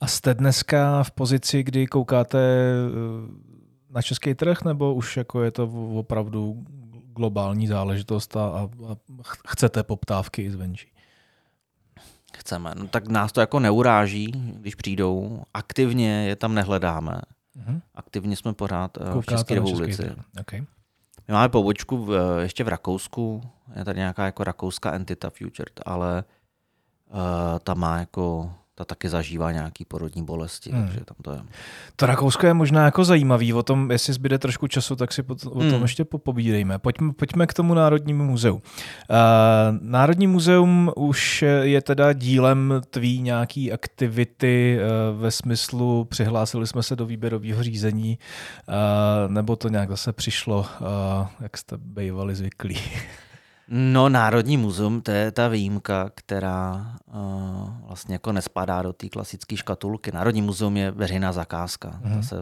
A 0.00 0.06
jste 0.06 0.34
dneska 0.34 1.02
v 1.02 1.10
pozici, 1.10 1.62
kdy 1.62 1.86
koukáte 1.86 2.38
eh, 2.38 3.51
na 3.92 4.02
český 4.02 4.34
trh, 4.34 4.62
nebo 4.62 4.94
už 4.94 5.16
jako 5.16 5.42
je 5.42 5.50
to 5.50 5.64
opravdu 5.94 6.64
globální 7.12 7.66
záležitost 7.66 8.36
a, 8.36 8.40
a 8.40 8.68
chcete 9.48 9.82
poptávky 9.82 10.42
i 10.42 10.50
zvenčí? 10.50 10.88
Chceme. 12.36 12.70
No, 12.74 12.88
tak 12.88 13.08
nás 13.08 13.32
to 13.32 13.40
jako 13.40 13.60
neuráží, 13.60 14.32
když 14.34 14.74
přijdou. 14.74 15.42
Aktivně 15.54 16.28
je 16.28 16.36
tam 16.36 16.54
nehledáme. 16.54 17.20
Mm-hmm. 17.56 17.80
Aktivně 17.94 18.36
jsme 18.36 18.52
pořád 18.52 18.96
eh, 18.96 19.12
Koukáte 19.12 19.20
v 19.20 19.38
České 19.38 19.54
republice. 19.54 20.16
Okay. 20.40 20.60
My 21.28 21.34
máme 21.34 21.48
pobočku 21.48 22.04
v, 22.04 22.38
ještě 22.42 22.64
v 22.64 22.68
Rakousku. 22.68 23.42
Je 23.76 23.84
tady 23.84 23.98
nějaká 23.98 24.24
jako 24.24 24.44
rakouská 24.44 24.92
entita 24.92 25.30
Future, 25.30 25.70
ale 25.86 26.24
uh, 27.10 27.18
ta 27.58 27.74
má 27.74 27.98
jako 27.98 28.54
ta 28.74 28.84
taky 28.84 29.08
zažívá 29.08 29.52
nějaký 29.52 29.84
porodní 29.84 30.24
bolesti, 30.24 30.70
hmm. 30.70 30.82
takže 30.82 31.00
tam 31.04 31.16
to 31.22 31.32
je. 31.32 31.40
To 31.96 32.06
Rakousko 32.06 32.46
je 32.46 32.54
možná 32.54 32.84
jako 32.84 33.04
zajímavý, 33.04 33.52
o 33.52 33.62
tom, 33.62 33.90
jestli 33.90 34.12
zbyde 34.12 34.38
trošku 34.38 34.66
času, 34.68 34.96
tak 34.96 35.12
si 35.12 35.22
o 35.22 35.34
tom 35.34 35.70
hmm. 35.70 35.82
ještě 35.82 36.04
popovídejme. 36.04 36.78
Pojďme, 36.78 37.12
pojďme 37.12 37.46
k 37.46 37.54
tomu 37.54 37.74
Národnímu 37.74 38.24
muzeu. 38.24 38.54
Uh, 38.54 38.60
Národní 39.80 40.26
muzeum 40.26 40.92
už 40.96 41.44
je 41.62 41.82
teda 41.82 42.12
dílem 42.12 42.80
tvý 42.90 43.22
nějaký 43.22 43.72
aktivity 43.72 44.78
uh, 44.78 45.20
ve 45.20 45.30
smyslu 45.30 46.04
přihlásili 46.04 46.66
jsme 46.66 46.82
se 46.82 46.96
do 46.96 47.06
výběrového 47.06 47.62
řízení, 47.62 48.18
uh, 48.68 48.74
nebo 49.32 49.56
to 49.56 49.68
nějak 49.68 49.90
zase 49.90 50.12
přišlo, 50.12 50.58
uh, 50.58 51.26
jak 51.40 51.58
jste 51.58 51.76
bývali 51.78 52.34
zvyklí? 52.34 52.78
No, 53.68 54.08
Národní 54.08 54.56
muzeum, 54.56 55.00
to 55.00 55.10
je 55.10 55.32
ta 55.32 55.48
výjimka, 55.48 56.10
která 56.14 56.96
uh, 57.06 57.86
vlastně 57.86 58.14
jako 58.14 58.32
nespadá 58.32 58.82
do 58.82 58.92
té 58.92 59.08
klasické 59.08 59.56
škatulky. 59.56 60.12
Národní 60.12 60.42
muzeum 60.42 60.76
je 60.76 60.90
veřejná 60.90 61.32
zakázka, 61.32 61.88
mm. 61.88 62.02
ta 62.02 62.08
mhm. 62.08 62.22
se 62.22 62.36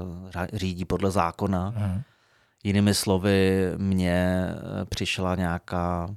řídí 0.53 0.85
podle 0.85 1.11
zákona. 1.11 1.71
Mm. 1.71 2.03
Jinými 2.65 2.95
slovy, 2.95 3.71
mně 3.77 4.47
eh, 4.49 4.85
přišla 4.85 5.35
nějaká, 5.35 6.15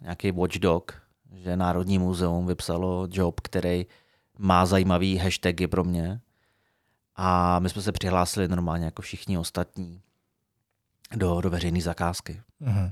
nějaký 0.00 0.32
watchdog, 0.32 1.02
že 1.32 1.56
Národní 1.56 1.98
muzeum 1.98 2.46
vypsalo 2.46 3.08
job, 3.10 3.40
který 3.40 3.86
má 4.38 4.66
zajímavý 4.66 5.16
hashtagy 5.16 5.66
pro 5.66 5.84
mě. 5.84 6.20
A 7.16 7.58
my 7.58 7.68
jsme 7.68 7.82
se 7.82 7.92
přihlásili 7.92 8.48
normálně 8.48 8.84
jako 8.84 9.02
všichni 9.02 9.38
ostatní 9.38 10.02
do, 11.16 11.40
do 11.40 11.50
veřejné 11.50 11.80
zakázky. 11.80 12.40
Mm. 12.60 12.90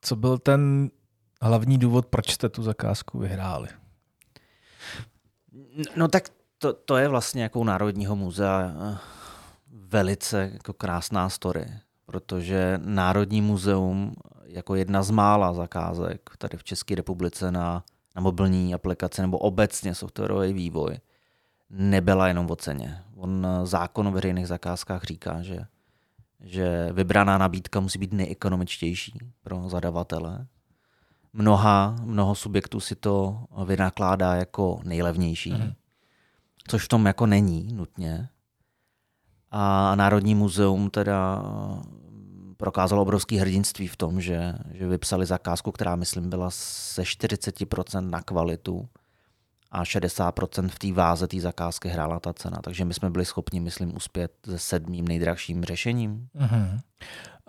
Co 0.00 0.16
byl 0.16 0.38
ten 0.38 0.90
hlavní 1.42 1.78
důvod, 1.78 2.06
proč 2.06 2.30
jste 2.30 2.48
tu 2.48 2.62
zakázku 2.62 3.18
vyhráli? 3.18 3.68
No 5.96 6.08
tak 6.08 6.28
to, 6.58 6.72
to 6.72 6.96
je 6.96 7.08
vlastně 7.08 7.42
jako 7.42 7.60
u 7.60 7.64
Národního 7.64 8.16
muzea 8.16 8.62
eh, 8.62 8.98
velice 9.72 10.50
jako 10.52 10.72
krásná 10.72 11.28
story, 11.28 11.66
protože 12.06 12.80
Národní 12.84 13.40
muzeum 13.42 14.14
jako 14.44 14.74
jedna 14.74 15.02
z 15.02 15.10
mála 15.10 15.52
zakázek 15.52 16.30
tady 16.38 16.56
v 16.56 16.64
České 16.64 16.94
republice 16.94 17.50
na, 17.50 17.84
na 18.16 18.22
mobilní 18.22 18.74
aplikace 18.74 19.22
nebo 19.22 19.38
obecně 19.38 19.94
softwarový 19.94 20.52
vývoj 20.52 20.98
nebyla 21.70 22.28
jenom 22.28 22.50
o 22.50 22.56
ceně. 22.56 23.02
On 23.16 23.46
eh, 23.46 23.66
zákon 23.66 24.08
o 24.08 24.12
veřejných 24.12 24.46
zakázkách 24.46 25.04
říká, 25.04 25.42
že 25.42 25.66
že 26.42 26.88
vybraná 26.92 27.38
nabídka 27.38 27.80
musí 27.80 27.98
být 27.98 28.12
nejekonomičtější 28.12 29.18
pro 29.42 29.68
zadavatele. 29.68 30.46
Mnoha, 31.32 31.96
mnoho 32.02 32.34
subjektů 32.34 32.80
si 32.80 32.94
to 32.94 33.44
vynakládá 33.64 34.34
jako 34.34 34.80
nejlevnější, 34.84 35.52
mm. 35.52 35.72
což 36.68 36.84
v 36.84 36.88
tom 36.88 37.06
jako 37.06 37.26
není 37.26 37.68
nutně. 37.72 38.28
A 39.50 39.94
Národní 39.94 40.34
muzeum 40.34 40.90
teda 40.90 41.42
prokázalo 42.56 43.02
obrovské 43.02 43.40
hrdinství 43.40 43.88
v 43.88 43.96
tom, 43.96 44.20
že, 44.20 44.54
že 44.74 44.86
vypsali 44.86 45.26
zakázku, 45.26 45.72
která, 45.72 45.96
myslím, 45.96 46.30
byla 46.30 46.50
se 46.50 47.02
40% 47.02 48.10
na 48.10 48.22
kvalitu 48.22 48.88
a 49.72 49.82
60% 49.82 50.68
v 50.68 50.78
té 50.78 50.92
váze 50.92 51.28
té 51.28 51.40
zakázky 51.40 51.88
hrála 51.88 52.20
ta 52.20 52.32
cena. 52.32 52.58
Takže 52.62 52.84
my 52.84 52.94
jsme 52.94 53.10
byli 53.10 53.24
schopni, 53.24 53.60
myslím, 53.60 53.96
uspět 53.96 54.32
se 54.44 54.58
sedmým 54.58 55.08
nejdražším 55.08 55.64
řešením. 55.64 56.28
Uh-huh. 56.38 56.80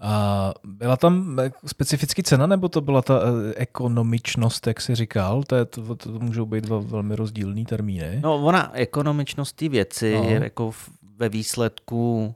A 0.02 0.54
byla 0.64 0.98
tam 0.98 1.38
specificky 1.66 2.24
cena, 2.24 2.48
nebo 2.48 2.70
to 2.70 2.82
byla 2.82 3.02
ta 3.02 3.20
eh, 3.20 3.54
ekonomičnost, 3.56 4.68
jak 4.68 4.82
jsi 4.82 4.96
říkal? 4.96 5.44
To, 5.44 5.56
je, 5.56 5.66
to, 5.66 5.96
to 5.96 6.10
můžou 6.10 6.46
být 6.46 6.64
dva 6.64 6.80
velmi 6.80 7.16
rozdílné 7.16 7.64
termíny. 7.66 8.20
No, 8.24 8.44
ona, 8.44 8.72
ekonomičnost 8.74 9.56
té 9.56 9.70
věci 9.70 10.16
no. 10.16 10.24
je 10.24 10.44
jako 10.44 10.72
ve 11.18 11.30
výsledku 11.30 12.36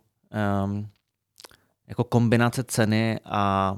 um, 0.65 0.87
jako 1.87 2.03
kombinace 2.03 2.63
ceny 2.63 3.19
a, 3.25 3.75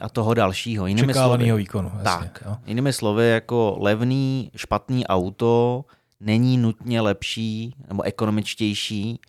a 0.00 0.08
toho 0.08 0.34
dalšího. 0.34 0.86
Jinými 0.86 1.14
slovy, 1.14 1.52
výkonu. 1.52 1.92
Jasně, 1.94 2.02
tak, 2.02 2.42
jo. 2.46 2.56
jinými 2.66 2.92
slovy, 2.92 3.30
jako 3.30 3.76
levný, 3.80 4.50
špatný 4.56 5.06
auto 5.06 5.84
není 6.20 6.58
nutně 6.58 7.00
lepší 7.00 7.74
nebo 7.88 8.02
ekonomičtější 8.02 9.20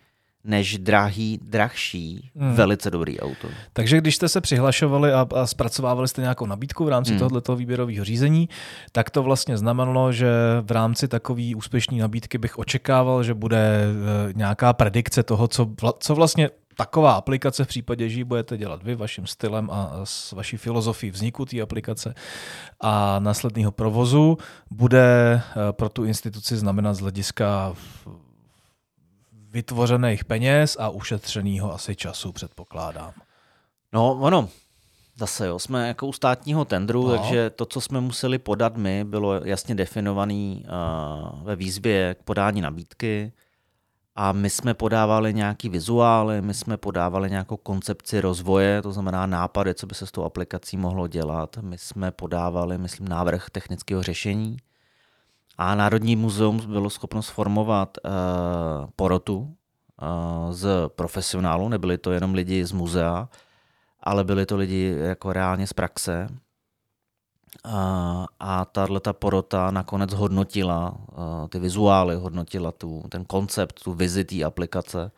než 0.44 0.78
drahý, 0.78 1.40
drahší, 1.42 2.30
hmm. 2.36 2.52
velice 2.54 2.90
dobrý 2.90 3.20
auto. 3.20 3.48
Takže 3.72 3.98
když 3.98 4.16
jste 4.16 4.28
se 4.28 4.40
přihlašovali 4.40 5.12
a, 5.12 5.26
a 5.34 5.46
zpracovávali 5.46 6.08
jste 6.08 6.20
nějakou 6.20 6.46
nabídku 6.46 6.84
v 6.84 6.88
rámci 6.88 7.10
hmm. 7.10 7.18
tohoto 7.18 7.56
výběrového 7.56 8.04
řízení, 8.04 8.48
tak 8.92 9.10
to 9.10 9.22
vlastně 9.22 9.58
znamenalo, 9.58 10.12
že 10.12 10.30
v 10.62 10.70
rámci 10.70 11.08
takové 11.08 11.42
úspěšné 11.56 11.98
nabídky 11.98 12.38
bych 12.38 12.58
očekával, 12.58 13.22
že 13.22 13.34
bude 13.34 13.58
e, 13.58 14.32
nějaká 14.32 14.72
predikce 14.72 15.22
toho, 15.22 15.48
co, 15.48 15.68
vla, 15.82 15.92
co 15.98 16.14
vlastně 16.14 16.50
taková 16.76 17.12
aplikace 17.12 17.64
v 17.64 17.68
případě, 17.68 18.08
že 18.08 18.20
ji 18.20 18.24
budete 18.24 18.56
dělat 18.56 18.82
vy 18.82 18.94
vaším 18.94 19.26
stylem 19.26 19.70
a 19.70 20.00
s 20.04 20.32
vaší 20.32 20.56
filozofií 20.56 21.10
vzniku 21.10 21.44
té 21.44 21.60
aplikace 21.60 22.14
a 22.80 23.18
následného 23.18 23.72
provozu, 23.72 24.38
bude 24.70 25.02
e, 25.68 25.72
pro 25.72 25.88
tu 25.88 26.04
instituci 26.04 26.56
znamenat 26.56 26.94
z 26.94 27.00
hlediska 27.00 27.74
vytvořených 29.50 30.24
peněz 30.24 30.76
a 30.80 30.88
ušetřeného 30.88 31.74
asi 31.74 31.96
času, 31.96 32.32
předpokládám. 32.32 33.12
No, 33.92 34.18
ono, 34.20 34.48
zase 35.16 35.46
jo, 35.46 35.58
jsme 35.58 35.88
jako 35.88 36.06
u 36.06 36.12
státního 36.12 36.64
tendru, 36.64 37.08
no. 37.08 37.18
takže 37.18 37.50
to, 37.50 37.66
co 37.66 37.80
jsme 37.80 38.00
museli 38.00 38.38
podat 38.38 38.76
my, 38.76 39.04
bylo 39.04 39.34
jasně 39.44 39.74
definované 39.74 40.54
uh, 40.54 41.42
ve 41.42 41.56
výzvě 41.56 42.14
k 42.14 42.22
podání 42.22 42.60
nabídky 42.60 43.32
a 44.14 44.32
my 44.32 44.50
jsme 44.50 44.74
podávali 44.74 45.34
nějaký 45.34 45.68
vizuály, 45.68 46.42
my 46.42 46.54
jsme 46.54 46.76
podávali 46.76 47.30
nějakou 47.30 47.56
koncepci 47.56 48.20
rozvoje, 48.20 48.82
to 48.82 48.92
znamená 48.92 49.26
nápady, 49.26 49.74
co 49.74 49.86
by 49.86 49.94
se 49.94 50.06
s 50.06 50.12
tou 50.12 50.24
aplikací 50.24 50.76
mohlo 50.76 51.08
dělat. 51.08 51.56
My 51.60 51.78
jsme 51.78 52.10
podávali, 52.10 52.78
myslím, 52.78 53.08
návrh 53.08 53.50
technického 53.50 54.02
řešení 54.02 54.56
a 55.58 55.74
Národní 55.74 56.16
muzeum 56.16 56.60
bylo 56.66 56.90
schopno 56.90 57.22
sformovat 57.22 57.98
uh, 58.04 58.10
porotu 58.96 59.38
uh, 59.38 60.52
z 60.52 60.68
profesionálů, 60.88 61.68
nebyli 61.68 61.98
to 61.98 62.12
jenom 62.12 62.34
lidi 62.34 62.64
z 62.64 62.72
muzea, 62.72 63.28
ale 64.00 64.24
byli 64.24 64.46
to 64.46 64.56
lidi 64.56 64.96
jako 64.98 65.32
reálně 65.32 65.66
z 65.66 65.72
praxe. 65.72 66.28
A 68.40 68.64
tahle 68.72 69.00
ta 69.00 69.12
porota 69.12 69.70
nakonec 69.70 70.12
hodnotila 70.12 70.98
ty 71.48 71.58
vizuály, 71.58 72.16
hodnotila 72.16 72.72
tu, 72.72 73.04
ten 73.08 73.24
koncept, 73.24 73.82
tu 73.82 73.92
vizi 73.92 74.24
té 74.24 74.44
aplikace 74.44 75.10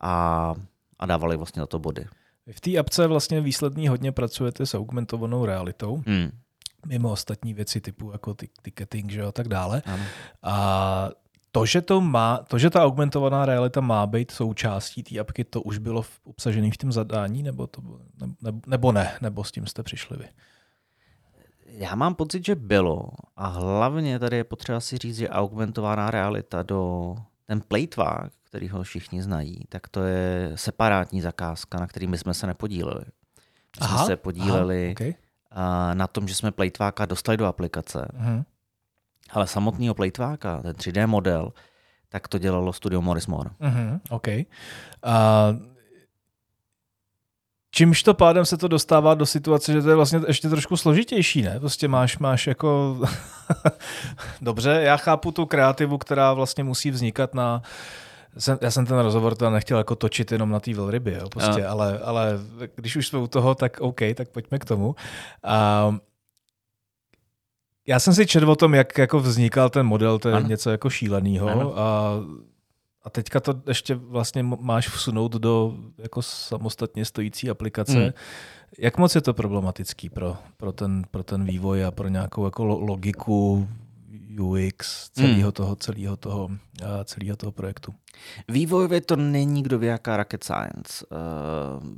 a, 0.00 0.54
a 0.98 1.06
dávali 1.06 1.36
vlastně 1.36 1.60
na 1.60 1.66
to 1.66 1.78
body. 1.78 2.06
V 2.52 2.60
té 2.60 2.78
apce 2.78 3.06
vlastně 3.06 3.40
výsledný 3.40 3.88
hodně 3.88 4.12
pracujete 4.12 4.66
s 4.66 4.74
augmentovanou 4.74 5.44
realitou. 5.44 6.02
Hmm 6.06 6.30
mimo 6.86 7.10
ostatní 7.10 7.54
věci 7.54 7.80
typu 7.80 8.12
jako 8.12 8.34
ticketing 8.62 9.10
že 9.10 9.22
a 9.22 9.32
tak 9.32 9.48
dále. 9.48 9.82
Ano. 9.86 10.04
A 10.42 11.10
to, 11.52 11.66
že 11.66 11.80
to 11.80 12.00
má, 12.00 12.38
to, 12.48 12.58
že 12.58 12.70
ta 12.70 12.84
augmentovaná 12.84 13.46
realita 13.46 13.80
má 13.80 14.06
být 14.06 14.30
součástí 14.30 15.02
té 15.02 15.18
apky, 15.18 15.44
to 15.44 15.62
už 15.62 15.78
bylo 15.78 16.04
obsažené 16.24 16.70
v 16.70 16.76
tom 16.76 16.92
zadání, 16.92 17.42
nebo, 17.42 17.66
to, 17.66 17.82
nebo, 18.42 18.60
nebo 18.66 18.92
ne, 18.92 19.12
nebo 19.20 19.44
s 19.44 19.52
tím 19.52 19.66
jste 19.66 19.82
přišli 19.82 20.16
vy? 20.16 20.24
Já 21.72 21.94
mám 21.94 22.14
pocit, 22.14 22.46
že 22.46 22.54
bylo. 22.54 23.08
A 23.36 23.46
hlavně 23.46 24.18
tady 24.18 24.36
je 24.36 24.44
potřeba 24.44 24.80
si 24.80 24.98
říct, 24.98 25.16
že 25.16 25.28
augmentovaná 25.28 26.10
realita 26.10 26.62
do 26.62 27.14
ten 27.46 27.60
plejtvák, 27.60 28.32
který 28.44 28.68
ho 28.68 28.82
všichni 28.82 29.22
znají, 29.22 29.64
tak 29.68 29.88
to 29.88 30.02
je 30.02 30.52
separátní 30.54 31.20
zakázka, 31.20 31.80
na 31.80 31.86
který 31.86 32.06
my 32.06 32.18
jsme 32.18 32.34
se 32.34 32.46
nepodíleli. 32.46 33.04
My 33.80 33.80
aha, 33.80 33.98
jsme 33.98 34.06
se 34.06 34.16
podíleli 34.16 34.84
aha, 34.84 34.92
okay 34.92 35.14
na 35.94 36.06
tom, 36.06 36.28
že 36.28 36.34
jsme 36.34 36.50
Playtváka 36.50 37.06
dostali 37.06 37.36
do 37.36 37.46
aplikace. 37.46 38.08
Mm. 38.12 38.42
Ale 39.30 39.46
samotného 39.46 39.94
Playtváka, 39.94 40.62
ten 40.62 40.72
3D 40.72 41.06
model, 41.06 41.52
tak 42.08 42.28
to 42.28 42.38
dělalo 42.38 42.72
studio 42.72 43.02
Morris 43.02 43.26
Moore. 43.26 43.50
Mm-hmm, 43.60 44.00
OK. 44.10 44.28
Uh, 44.28 44.44
čímž 47.80 48.02
to 48.02 48.14
pádem 48.14 48.44
se 48.44 48.56
to 48.56 48.68
dostává 48.68 49.14
do 49.14 49.26
situace, 49.26 49.72
že 49.72 49.82
to 49.82 49.88
je 49.88 49.94
vlastně 49.94 50.20
ještě 50.26 50.48
trošku 50.48 50.76
složitější, 50.76 51.42
ne? 51.42 51.60
Prostě 51.60 51.88
máš, 51.88 52.18
máš 52.18 52.46
jako... 52.46 53.00
Dobře, 54.40 54.80
já 54.82 54.96
chápu 54.96 55.32
tu 55.32 55.46
kreativu, 55.46 55.98
která 55.98 56.32
vlastně 56.32 56.64
musí 56.64 56.90
vznikat 56.90 57.34
na 57.34 57.62
jsem, 58.38 58.58
já 58.60 58.70
jsem 58.70 58.86
ten 58.86 58.98
rozhovor 58.98 59.34
to 59.34 59.50
nechtěl 59.50 59.78
jako 59.78 59.96
točit 59.96 60.32
jenom 60.32 60.50
na 60.50 60.60
té 60.60 60.74
velryby, 60.74 61.12
jo, 61.20 61.28
prostě, 61.28 61.66
ale, 61.66 61.98
ale 61.98 62.38
když 62.76 62.96
už 62.96 63.06
jsme 63.06 63.18
u 63.18 63.26
toho, 63.26 63.54
tak 63.54 63.80
OK, 63.80 64.00
tak 64.14 64.28
pojďme 64.28 64.58
k 64.58 64.64
tomu. 64.64 64.94
A 65.44 65.96
já 67.86 68.00
jsem 68.00 68.14
si 68.14 68.26
četl 68.26 68.50
o 68.50 68.56
tom, 68.56 68.74
jak 68.74 68.98
jako 68.98 69.20
vznikal 69.20 69.70
ten 69.70 69.86
model, 69.86 70.18
to 70.18 70.28
je 70.28 70.34
ano. 70.34 70.48
něco 70.48 70.70
jako 70.70 70.90
šíleného. 70.90 71.78
A, 71.78 72.12
a 73.02 73.10
teďka 73.10 73.40
to 73.40 73.62
ještě 73.68 73.94
vlastně 73.94 74.42
máš 74.42 74.88
vsunout 74.88 75.32
do 75.32 75.76
jako 75.98 76.22
samostatně 76.22 77.04
stojící 77.04 77.50
aplikace. 77.50 78.00
Hmm. 78.00 78.10
Jak 78.78 78.98
moc 78.98 79.14
je 79.14 79.20
to 79.20 79.34
problematický 79.34 80.08
pro, 80.08 80.36
pro, 80.56 80.72
ten, 80.72 81.02
pro 81.10 81.22
ten 81.22 81.44
vývoj 81.44 81.84
a 81.84 81.90
pro 81.90 82.08
nějakou 82.08 82.44
jako 82.44 82.64
logiku 82.64 83.68
UX 84.40 85.10
celého 85.10 85.42
hmm. 85.42 85.52
toho, 85.52 85.76
celého 85.76 86.16
toho, 86.16 86.48
celého 87.04 87.36
toho 87.36 87.52
projektu. 87.52 87.94
Vývojově 88.48 89.00
to 89.00 89.16
není 89.16 89.62
kdo 89.62 89.78
ví 89.78 89.86
jaká 89.86 90.16
rocket 90.16 90.44
science. 90.44 91.06
Uh, 91.10 91.88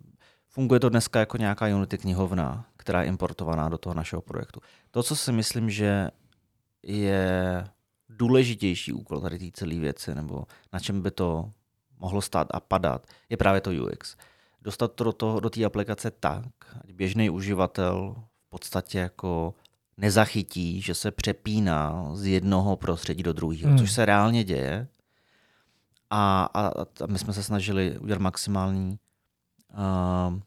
funguje 0.49 0.81
to 0.81 0.89
dneska 0.89 1.21
jako 1.21 1.37
nějaká 1.37 1.67
Unity 1.67 1.99
knihovna, 1.99 2.65
která 2.77 3.03
je 3.03 3.09
importovaná 3.09 3.69
do 3.69 3.79
toho 3.79 3.95
našeho 3.95 4.23
projektu. 4.23 4.61
To, 4.91 5.03
co 5.03 5.17
si 5.17 5.33
myslím, 5.33 5.71
že 5.71 6.09
je 6.83 7.65
důležitější 8.17 8.93
úkol 8.93 9.21
tady 9.21 9.39
té 9.39 9.47
celé 9.53 9.75
věci, 9.75 10.15
nebo 10.15 10.45
na 10.73 10.79
čem 10.79 11.03
by 11.03 11.11
to 11.11 11.51
mohlo 11.99 12.23
stát 12.23 12.49
a 12.51 12.61
padat, 12.61 13.07
je 13.31 13.37
právě 13.37 13.61
to 13.61 13.71
UX. 13.71 14.17
Dostat 14.63 14.93
to 14.93 15.05
do, 15.05 15.13
toho, 15.13 15.41
do 15.41 15.51
té 15.51 15.65
aplikace 15.65 16.11
tak, 16.11 16.47
ať 16.85 16.93
běžný 16.93 17.31
uživatel 17.31 18.15
v 18.47 18.51
podstatě 18.51 18.99
jako 18.99 19.55
nezachytí, 19.97 20.81
že 20.81 20.95
se 20.95 21.11
přepíná 21.11 22.11
z 22.15 22.27
jednoho 22.27 22.77
prostředí 22.77 23.23
do 23.23 23.33
druhého, 23.33 23.69
hmm. 23.69 23.79
což 23.79 23.93
se 23.93 24.05
reálně 24.05 24.45
děje. 24.45 24.89
A, 26.11 26.51
a, 26.55 26.69
a 26.81 27.07
my 27.07 27.19
jsme 27.19 27.33
se 27.33 27.43
snažili 27.43 27.99
udělat 27.99 28.21
maximální, 28.21 28.99
uh, 29.73 30.41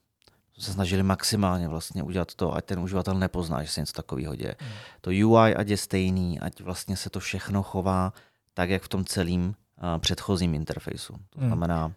se 0.57 0.73
snažili 0.73 1.03
maximálně 1.03 1.67
vlastně 1.67 2.03
udělat 2.03 2.35
to, 2.35 2.55
ať 2.55 2.65
ten 2.65 2.79
uživatel 2.79 3.13
nepozná, 3.13 3.63
že 3.63 3.69
se 3.69 3.79
něco 3.79 3.93
takového 3.93 4.35
děje. 4.35 4.55
Hmm. 4.59 4.71
To 5.01 5.09
UI 5.09 5.55
ať 5.55 5.67
je 5.67 5.77
stejný, 5.77 6.39
ať 6.39 6.61
vlastně 6.61 6.97
se 6.97 7.09
to 7.09 7.19
všechno 7.19 7.63
chová 7.63 8.13
tak, 8.53 8.69
jak 8.69 8.83
v 8.83 8.87
tom 8.87 9.05
celém 9.05 9.47
uh, 9.47 9.53
předchozím 9.99 10.53
interfejsu. 10.53 11.13
To 11.29 11.39
hmm. 11.39 11.49
znamená, 11.49 11.91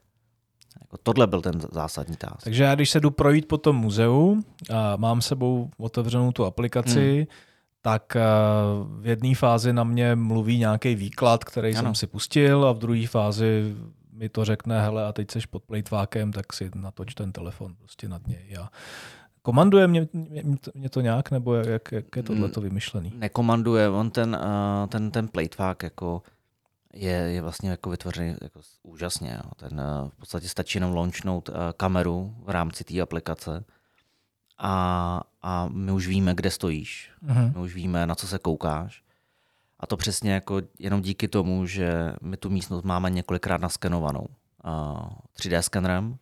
jako 0.80 0.96
tohle 1.02 1.26
byl 1.26 1.40
ten 1.40 1.60
zásadní 1.72 2.16
task. 2.16 2.44
Takže 2.44 2.62
já, 2.62 2.74
když 2.74 2.90
se 2.90 3.00
jdu 3.00 3.10
projít 3.10 3.48
po 3.48 3.58
tom 3.58 3.76
muzeu 3.76 4.42
a 4.70 4.96
mám 4.96 5.22
sebou 5.22 5.70
otevřenou 5.78 6.32
tu 6.32 6.44
aplikaci, 6.44 7.16
hmm. 7.16 7.26
tak 7.82 8.16
v 9.00 9.06
jedné 9.06 9.34
fázi 9.34 9.72
na 9.72 9.84
mě 9.84 10.14
mluví 10.14 10.58
nějaký 10.58 10.94
výklad, 10.94 11.44
který 11.44 11.76
ano. 11.76 11.82
jsem 11.82 11.94
si 11.94 12.06
pustil 12.06 12.66
a 12.66 12.72
v 12.72 12.78
druhé 12.78 13.06
fázi 13.06 13.76
mi 14.18 14.28
to 14.28 14.44
řekne, 14.44 14.82
hele 14.82 15.06
a 15.06 15.12
teď 15.12 15.30
seš 15.30 15.46
pod 15.46 15.64
plejtvákem, 15.64 16.32
tak 16.32 16.52
si 16.52 16.70
natoč 16.74 17.14
ten 17.14 17.32
telefon 17.32 17.74
prostě 17.74 18.08
nad 18.08 18.26
něj. 18.26 18.56
A 18.60 18.70
komanduje 19.42 19.86
mě, 19.86 20.08
mě, 20.12 20.42
mě 20.74 20.88
to 20.88 21.00
nějak, 21.00 21.30
nebo 21.30 21.54
jak, 21.54 21.92
jak 21.92 22.16
je 22.16 22.22
tohle 22.22 22.48
to 22.48 22.60
vymyšlený? 22.60 23.12
Nekomanduje, 23.14 23.88
on 23.88 24.10
ten, 24.10 24.38
uh, 24.40 24.86
ten, 24.88 25.10
ten 25.10 25.28
plejtvák 25.28 25.82
jako 25.82 26.22
je, 26.94 27.10
je 27.10 27.42
vlastně 27.42 27.70
jako 27.70 27.90
vytvořený 27.90 28.36
jako 28.42 28.60
úžasně. 28.82 29.32
Jo. 29.44 29.50
Ten, 29.56 29.80
uh, 29.80 30.08
v 30.08 30.16
podstatě 30.16 30.48
stačí 30.48 30.78
jenom 30.78 30.94
launchnout 30.94 31.48
uh, 31.48 31.54
kameru 31.76 32.34
v 32.44 32.50
rámci 32.50 32.84
té 32.84 33.00
aplikace 33.00 33.64
a, 34.58 35.22
a 35.42 35.68
my 35.68 35.92
už 35.92 36.06
víme, 36.06 36.34
kde 36.34 36.50
stojíš. 36.50 37.10
Uh-huh. 37.26 37.52
My 37.56 37.62
už 37.64 37.74
víme, 37.74 38.06
na 38.06 38.14
co 38.14 38.26
se 38.26 38.38
koukáš. 38.38 39.02
A 39.80 39.86
to 39.86 39.96
přesně 39.96 40.32
jako 40.32 40.60
jenom 40.78 41.02
díky 41.02 41.28
tomu, 41.28 41.66
že 41.66 42.12
my 42.22 42.36
tu 42.36 42.50
místnost 42.50 42.84
máme 42.84 43.10
několikrát 43.10 43.60
naskenovanou 43.60 44.26
uh, 44.64 45.08
3D 45.38 45.60
skenerem 45.60 46.18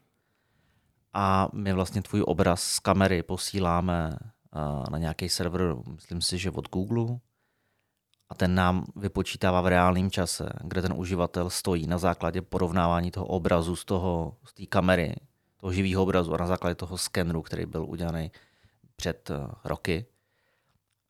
a 1.13 1.49
my 1.53 1.73
vlastně 1.73 2.03
tvůj 2.03 2.23
obraz 2.27 2.63
z 2.63 2.79
kamery 2.79 3.23
posíláme 3.23 4.19
na 4.91 4.99
nějaký 4.99 5.29
server, 5.29 5.75
myslím 5.87 6.21
si, 6.21 6.39
že 6.39 6.51
od 6.51 6.69
Google, 6.69 7.19
a 8.29 8.35
ten 8.35 8.55
nám 8.55 8.85
vypočítává 8.97 9.61
v 9.61 9.67
reálném 9.67 10.11
čase, 10.11 10.49
kde 10.65 10.83
ten 10.83 10.93
uživatel 10.97 11.51
stojí 11.51 11.87
na 11.87 11.99
základě 11.99 12.43
porovnávání 12.43 13.11
toho 13.11 13.27
obrazu 13.27 13.77
z 13.77 13.85
toho, 13.85 14.37
z 14.45 14.55
té 14.55 14.67
kamery, 14.67 15.15
toho 15.57 15.73
živého 15.73 16.03
obrazu 16.03 16.35
a 16.35 16.37
na 16.37 16.47
základě 16.47 16.75
toho 16.75 16.99
skenru, 16.99 17.43
který 17.43 17.67
byl 17.67 17.85
udělaný 17.85 18.31
před 18.97 19.31
uh, 19.31 19.37
roky. 19.65 20.07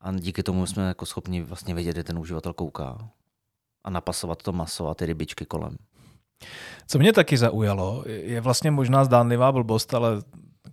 A 0.01 0.11
díky 0.11 0.43
tomu 0.43 0.65
jsme 0.65 0.87
jako 0.87 1.05
schopni 1.05 1.41
vlastně 1.41 1.73
vědět, 1.75 1.91
kde 1.91 2.03
ten 2.03 2.19
uživatel 2.19 2.53
kouká 2.53 3.09
a 3.83 3.89
napasovat 3.89 4.43
to 4.43 4.51
maso 4.53 4.87
a 4.87 4.93
ty 4.93 5.05
rybičky 5.05 5.45
kolem. 5.45 5.77
Co 6.87 6.99
mě 6.99 7.13
taky 7.13 7.37
zaujalo, 7.37 8.03
je 8.07 8.41
vlastně 8.41 8.71
možná 8.71 9.05
zdánlivá 9.05 9.51
blbost, 9.51 9.93
ale 9.93 10.21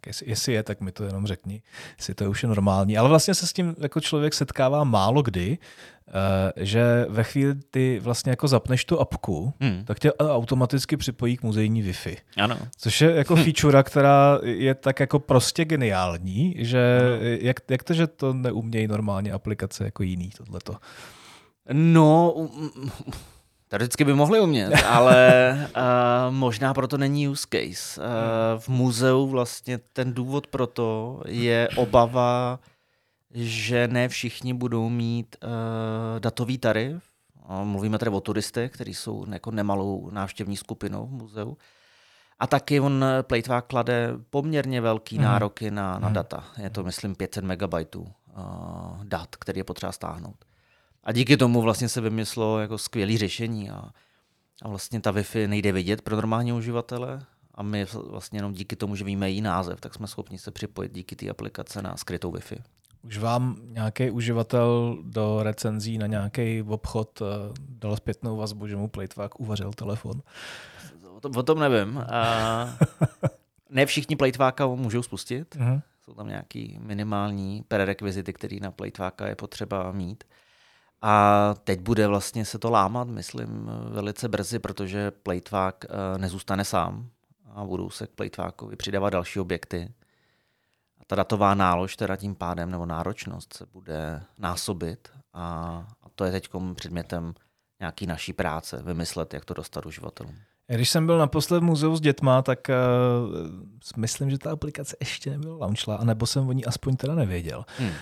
jestli, 0.06 0.30
jestli 0.30 0.52
je, 0.52 0.62
tak 0.62 0.80
mi 0.80 0.92
to 0.92 1.04
jenom 1.04 1.26
řekni, 1.26 1.62
jestli 1.96 2.14
to 2.14 2.24
je 2.24 2.28
už 2.28 2.42
je 2.42 2.48
normální. 2.48 2.98
Ale 2.98 3.08
vlastně 3.08 3.34
se 3.34 3.46
s 3.46 3.52
tím 3.52 3.74
jako 3.78 4.00
člověk 4.00 4.34
setkává 4.34 4.84
málo 4.84 5.22
kdy, 5.22 5.58
uh, 6.06 6.14
že 6.56 7.06
ve 7.08 7.24
chvíli 7.24 7.54
ty 7.54 8.00
vlastně 8.02 8.30
jako 8.30 8.48
zapneš 8.48 8.84
tu 8.84 9.00
apku, 9.00 9.54
hmm. 9.60 9.84
tak 9.84 9.98
tě 9.98 10.12
automaticky 10.12 10.96
připojí 10.96 11.36
k 11.36 11.42
muzejní 11.42 11.82
Wi-Fi. 11.82 12.16
Ano. 12.36 12.58
Což 12.76 13.00
je 13.00 13.10
jako 13.10 13.36
feature, 13.44 13.82
která 13.82 14.38
je 14.42 14.74
tak 14.74 15.00
jako 15.00 15.18
prostě 15.18 15.64
geniální, 15.64 16.54
že 16.58 17.00
jak, 17.40 17.56
jak 17.70 17.82
to, 17.82 17.94
že 17.94 18.06
to 18.06 18.32
neumějí 18.32 18.86
normálně 18.86 19.32
aplikace 19.32 19.84
jako 19.84 20.02
jiný 20.02 20.30
tohleto? 20.30 20.76
No, 21.72 22.34
Teoreticky 23.74 24.04
by 24.04 24.14
mohli 24.14 24.40
umět, 24.40 24.72
ale 24.88 25.52
uh, 25.76 26.34
možná 26.34 26.74
proto 26.74 26.98
není 26.98 27.28
use 27.28 27.46
case. 27.50 28.00
Uh, 28.00 28.06
v 28.60 28.68
muzeu 28.68 29.26
vlastně 29.26 29.78
ten 29.92 30.14
důvod 30.14 30.46
pro 30.46 30.66
to 30.66 31.20
je 31.26 31.68
obava, 31.76 32.60
že 33.30 33.88
ne 33.88 34.08
všichni 34.08 34.54
budou 34.54 34.88
mít 34.88 35.37
uh, 35.42 35.50
datový 36.20 36.58
tarif. 36.58 37.02
Uh, 37.48 37.64
mluvíme 37.64 37.98
tady 37.98 38.10
o 38.10 38.20
turistech, 38.20 38.72
kteří 38.72 38.94
jsou 38.94 39.24
jako 39.32 39.50
nemalou 39.50 40.10
návštěvní 40.10 40.56
skupinou 40.56 41.06
v 41.06 41.10
muzeu. 41.10 41.56
A 42.38 42.46
taky 42.46 42.80
on 42.80 43.04
Platework 43.22 43.66
klade 43.66 44.10
poměrně 44.30 44.80
velký 44.80 45.18
mm. 45.18 45.24
nároky 45.24 45.70
na, 45.70 45.98
na 45.98 46.08
mm. 46.08 46.14
data. 46.14 46.44
Je 46.58 46.70
to, 46.70 46.82
myslím, 46.82 47.14
500 47.14 47.44
megabajtů 47.44 48.00
uh, 48.00 49.04
dat, 49.04 49.37
který 49.37 49.60
je 49.60 49.64
potřeba 49.64 49.92
stáhnout. 49.92 50.44
A 51.04 51.12
díky 51.12 51.36
tomu 51.36 51.62
vlastně 51.62 51.88
se 51.88 52.00
vymyslo 52.00 52.60
jako 52.60 52.78
skvělé 52.78 53.18
řešení 53.18 53.70
a, 53.70 53.90
a 54.62 54.68
vlastně 54.68 55.00
ta 55.00 55.12
Wi-Fi 55.12 55.48
nejde 55.48 55.72
vidět 55.72 56.02
pro 56.02 56.16
normální 56.16 56.52
uživatele 56.52 57.22
a 57.54 57.62
my 57.62 57.86
vlastně 58.10 58.38
jenom 58.38 58.52
díky 58.52 58.76
tomu, 58.76 58.96
že 58.96 59.04
víme 59.04 59.30
její 59.30 59.40
název, 59.40 59.80
tak 59.80 59.94
jsme 59.94 60.06
schopni 60.06 60.38
se 60.38 60.50
připojit 60.50 60.92
díky 60.92 61.16
té 61.16 61.28
aplikace 61.28 61.82
na 61.82 61.96
skrytou 61.96 62.32
Wi-Fi. 62.32 62.58
Už 63.02 63.18
vám 63.18 63.56
nějaký 63.62 64.10
uživatel 64.10 64.98
do 65.02 65.42
recenzí 65.42 65.98
na 65.98 66.06
nějaký 66.06 66.62
obchod 66.62 67.20
uh, 67.20 67.26
dal 67.68 67.96
zpětnou 67.96 68.36
vazbu, 68.36 68.66
že 68.66 68.76
mu 68.76 68.88
Platework 68.88 69.40
uvařil 69.40 69.72
telefon? 69.72 70.22
O 71.16 71.20
tom, 71.20 71.36
o 71.36 71.42
tom 71.42 71.58
nevím. 71.58 71.98
A 71.98 72.78
ne 73.70 73.86
všichni 73.86 74.16
Plateworka 74.16 74.66
můžou 74.66 75.02
spustit. 75.02 75.56
Uh-huh. 75.56 75.82
Jsou 76.04 76.14
tam 76.14 76.28
nějaký 76.28 76.78
minimální 76.82 77.64
prerekvizity, 77.68 78.32
které 78.32 78.56
na 78.60 78.70
Plateworka 78.70 79.26
je 79.26 79.36
potřeba 79.36 79.92
mít. 79.92 80.24
A 81.02 81.54
teď 81.64 81.80
bude 81.80 82.07
vlastně 82.07 82.44
se 82.44 82.59
to 82.59 82.70
lámat, 82.70 83.09
myslím, 83.09 83.70
velice 83.88 84.28
brzy, 84.28 84.59
protože 84.59 85.11
Platework 85.11 85.85
eh, 85.85 86.18
nezůstane 86.18 86.64
sám 86.64 87.09
a 87.54 87.64
budou 87.64 87.90
se 87.90 88.07
k 88.07 88.11
Plateworkovi 88.11 88.76
přidávat 88.76 89.11
další 89.11 89.40
objekty. 89.40 89.94
A 91.00 91.04
ta 91.07 91.16
datová 91.16 91.54
nálož 91.54 91.96
teda 91.96 92.16
tím 92.16 92.35
pádem, 92.35 92.70
nebo 92.70 92.87
náročnost 92.87 93.54
se 93.54 93.66
bude 93.72 94.22
násobit 94.38 95.09
a, 95.33 95.42
a 96.02 96.09
to 96.14 96.24
je 96.24 96.33
teď 96.33 96.48
předmětem 96.74 97.35
nějaký 97.80 98.07
naší 98.07 98.33
práce, 98.33 98.83
vymyslet, 98.83 99.35
jak 99.35 99.44
to 99.44 99.54
dostat 99.54 99.87
uživatelům. 99.87 100.35
Když 100.68 100.90
jsem 100.90 101.07
byl 101.07 101.18
naposled 101.18 101.61
v 101.61 101.62
muzeu 101.62 101.96
s 101.96 102.00
dětma, 102.00 102.42
tak 102.42 102.59
uh, 102.68 103.96
myslím, 103.96 104.31
že 104.31 104.38
ta 104.38 104.50
aplikace 104.50 104.96
ještě 105.00 105.31
nebyla 105.31 105.57
launchla, 105.57 105.96
anebo 105.96 106.27
jsem 106.27 106.48
o 106.48 106.53
ní 106.53 106.64
aspoň 106.64 106.96
teda 106.96 107.14
nevěděl. 107.14 107.64
Hmm. 107.79 107.88
Uh, 107.88 107.94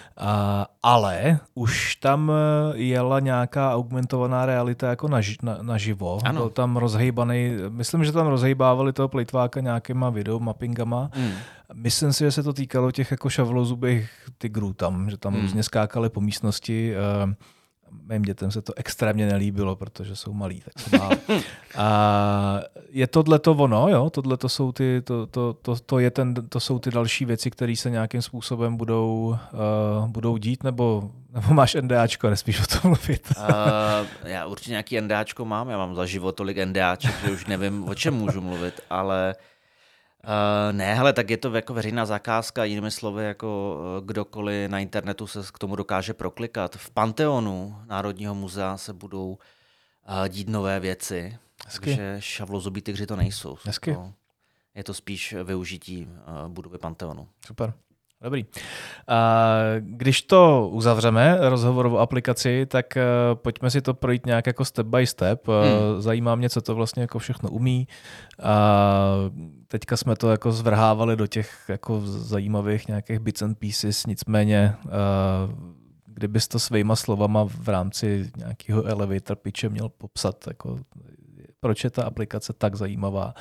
ale 0.82 1.38
už 1.54 1.96
tam 1.96 2.32
eh, 2.32 2.78
jela 2.78 3.20
nějaká 3.20 3.74
augmentovaná 3.74 4.46
realita 4.46 4.90
jako 4.90 5.08
naži, 5.08 5.36
na, 5.42 5.58
naživo. 5.62 6.18
Ano. 6.24 6.40
Byl 6.40 6.50
tam 6.50 6.76
rozhejbaný, 6.76 7.52
myslím, 7.68 8.04
že 8.04 8.12
tam 8.12 8.26
rozhejbávali 8.26 8.92
toho 8.92 9.08
plejtváka 9.08 9.60
nějakýma 9.60 10.10
video 10.10 10.38
mappingama. 10.38 11.10
Hmm. 11.12 11.32
Myslím 11.74 12.12
si, 12.12 12.24
že 12.24 12.32
se 12.32 12.42
to 12.42 12.52
týkalo 12.52 12.90
těch 12.90 13.10
jako 13.10 13.30
šavlozubých 13.30 14.10
tigrů 14.38 14.72
tam, 14.72 15.10
že 15.10 15.16
tam 15.16 15.32
hmm. 15.32 15.42
různě 15.42 15.62
skákali 15.62 16.10
po 16.10 16.20
místnosti. 16.20 16.94
Uh, 17.24 17.32
mým 18.08 18.22
dětem 18.22 18.50
se 18.50 18.62
to 18.62 18.72
extrémně 18.76 19.26
nelíbilo, 19.26 19.76
protože 19.76 20.16
jsou 20.16 20.32
malí, 20.32 20.62
tak 20.64 20.78
se 20.78 20.98
A 21.76 22.60
je 22.90 23.06
tohle 23.06 23.38
to 23.38 23.52
ono, 23.52 23.88
jo? 23.88 24.10
Tohle 24.10 24.36
to 24.36 24.48
jsou 24.48 24.72
ty, 24.72 25.02
to, 25.04 25.26
to, 25.26 25.52
to, 25.62 25.76
to, 25.76 25.98
je 25.98 26.10
ten, 26.10 26.34
to 26.34 26.60
jsou 26.60 26.78
ty 26.78 26.90
další 26.90 27.24
věci, 27.24 27.50
které 27.50 27.76
se 27.76 27.90
nějakým 27.90 28.22
způsobem 28.22 28.76
budou, 28.76 29.36
uh, 29.98 30.06
budou 30.06 30.36
dít, 30.36 30.64
nebo, 30.64 31.10
nebo 31.32 31.54
máš 31.54 31.76
NDAčko, 31.80 32.30
nespíš 32.30 32.60
o 32.60 32.66
tom 32.66 32.80
mluvit? 32.90 33.32
uh, 33.38 34.06
já 34.24 34.46
určitě 34.46 34.70
nějaký 34.70 35.00
NDAčko 35.00 35.44
mám, 35.44 35.68
já 35.68 35.78
mám 35.78 35.94
za 35.94 36.06
život 36.06 36.32
tolik 36.32 36.58
NDAček, 36.64 37.14
že 37.24 37.30
už 37.30 37.46
nevím, 37.46 37.88
o 37.88 37.94
čem 37.94 38.14
můžu 38.14 38.40
mluvit, 38.40 38.80
ale 38.90 39.34
Uh, 39.34 39.51
ne, 40.72 40.94
hele, 40.94 41.12
tak 41.12 41.30
je 41.30 41.36
to 41.36 41.54
jako 41.54 41.74
veřejná 41.74 42.06
zakázka, 42.06 42.64
jinými 42.64 42.90
slovy, 42.90 43.24
jako 43.24 43.78
uh, 43.98 44.06
kdokoliv 44.06 44.70
na 44.70 44.78
internetu 44.78 45.26
se 45.26 45.40
k 45.52 45.58
tomu 45.58 45.76
dokáže 45.76 46.14
proklikat. 46.14 46.76
V 46.76 46.90
Panteonu 46.90 47.76
Národního 47.86 48.34
muzea 48.34 48.76
se 48.76 48.92
budou 48.92 49.28
uh, 49.28 50.28
dít 50.28 50.48
nové 50.48 50.80
věci, 50.80 51.38
Hezky. 51.66 51.84
takže 51.84 52.16
šavlozubí 52.18 52.82
tygři 52.82 53.06
to 53.06 53.16
nejsou. 53.16 53.56
Hezky. 53.64 53.94
To, 53.94 54.12
je 54.74 54.84
to 54.84 54.94
spíš 54.94 55.34
využití 55.44 56.06
uh, 56.06 56.48
budovy 56.48 56.78
Panteonu. 56.78 57.28
Super. 57.46 57.72
Dobrý. 58.22 58.44
Když 59.80 60.22
to 60.22 60.68
uzavřeme, 60.72 61.38
rozhovorovou 61.40 61.98
aplikaci, 61.98 62.66
tak 62.66 62.86
uh, 62.96 63.02
pojďme 63.34 63.70
si 63.70 63.82
to 63.82 63.94
projít 63.94 64.26
nějak 64.26 64.46
jako 64.46 64.64
step 64.64 64.86
by 64.86 65.06
step. 65.06 65.48
Uh, 65.48 65.54
Zajímá 65.98 66.34
mě, 66.34 66.50
co 66.50 66.60
to 66.62 66.74
vlastně 66.74 67.02
jako 67.02 67.18
všechno 67.18 67.50
umí. 67.50 67.88
A 68.42 69.12
teďka 69.68 69.96
jsme 69.96 70.16
to 70.16 70.30
jako 70.30 70.52
zvrhávali 70.52 71.16
do 71.16 71.26
těch 71.26 71.64
jako 71.68 72.00
zajímavých 72.04 72.88
nějakých 72.88 73.18
bits 73.18 73.42
and 73.42 73.58
pieces, 73.58 74.06
nicméně 74.06 74.74
uh, 74.84 74.90
kdybys 76.06 76.48
to 76.48 76.58
svýma 76.58 76.96
slovama 76.96 77.44
v 77.44 77.68
rámci 77.68 78.30
nějakého 78.36 78.84
elevator 78.84 79.36
pitche 79.36 79.68
měl 79.68 79.88
popsat, 79.88 80.44
jako 80.46 80.78
proč 81.62 81.84
je 81.84 81.90
ta 81.90 82.04
aplikace 82.04 82.52
tak 82.52 82.74
zajímavá, 82.74 83.34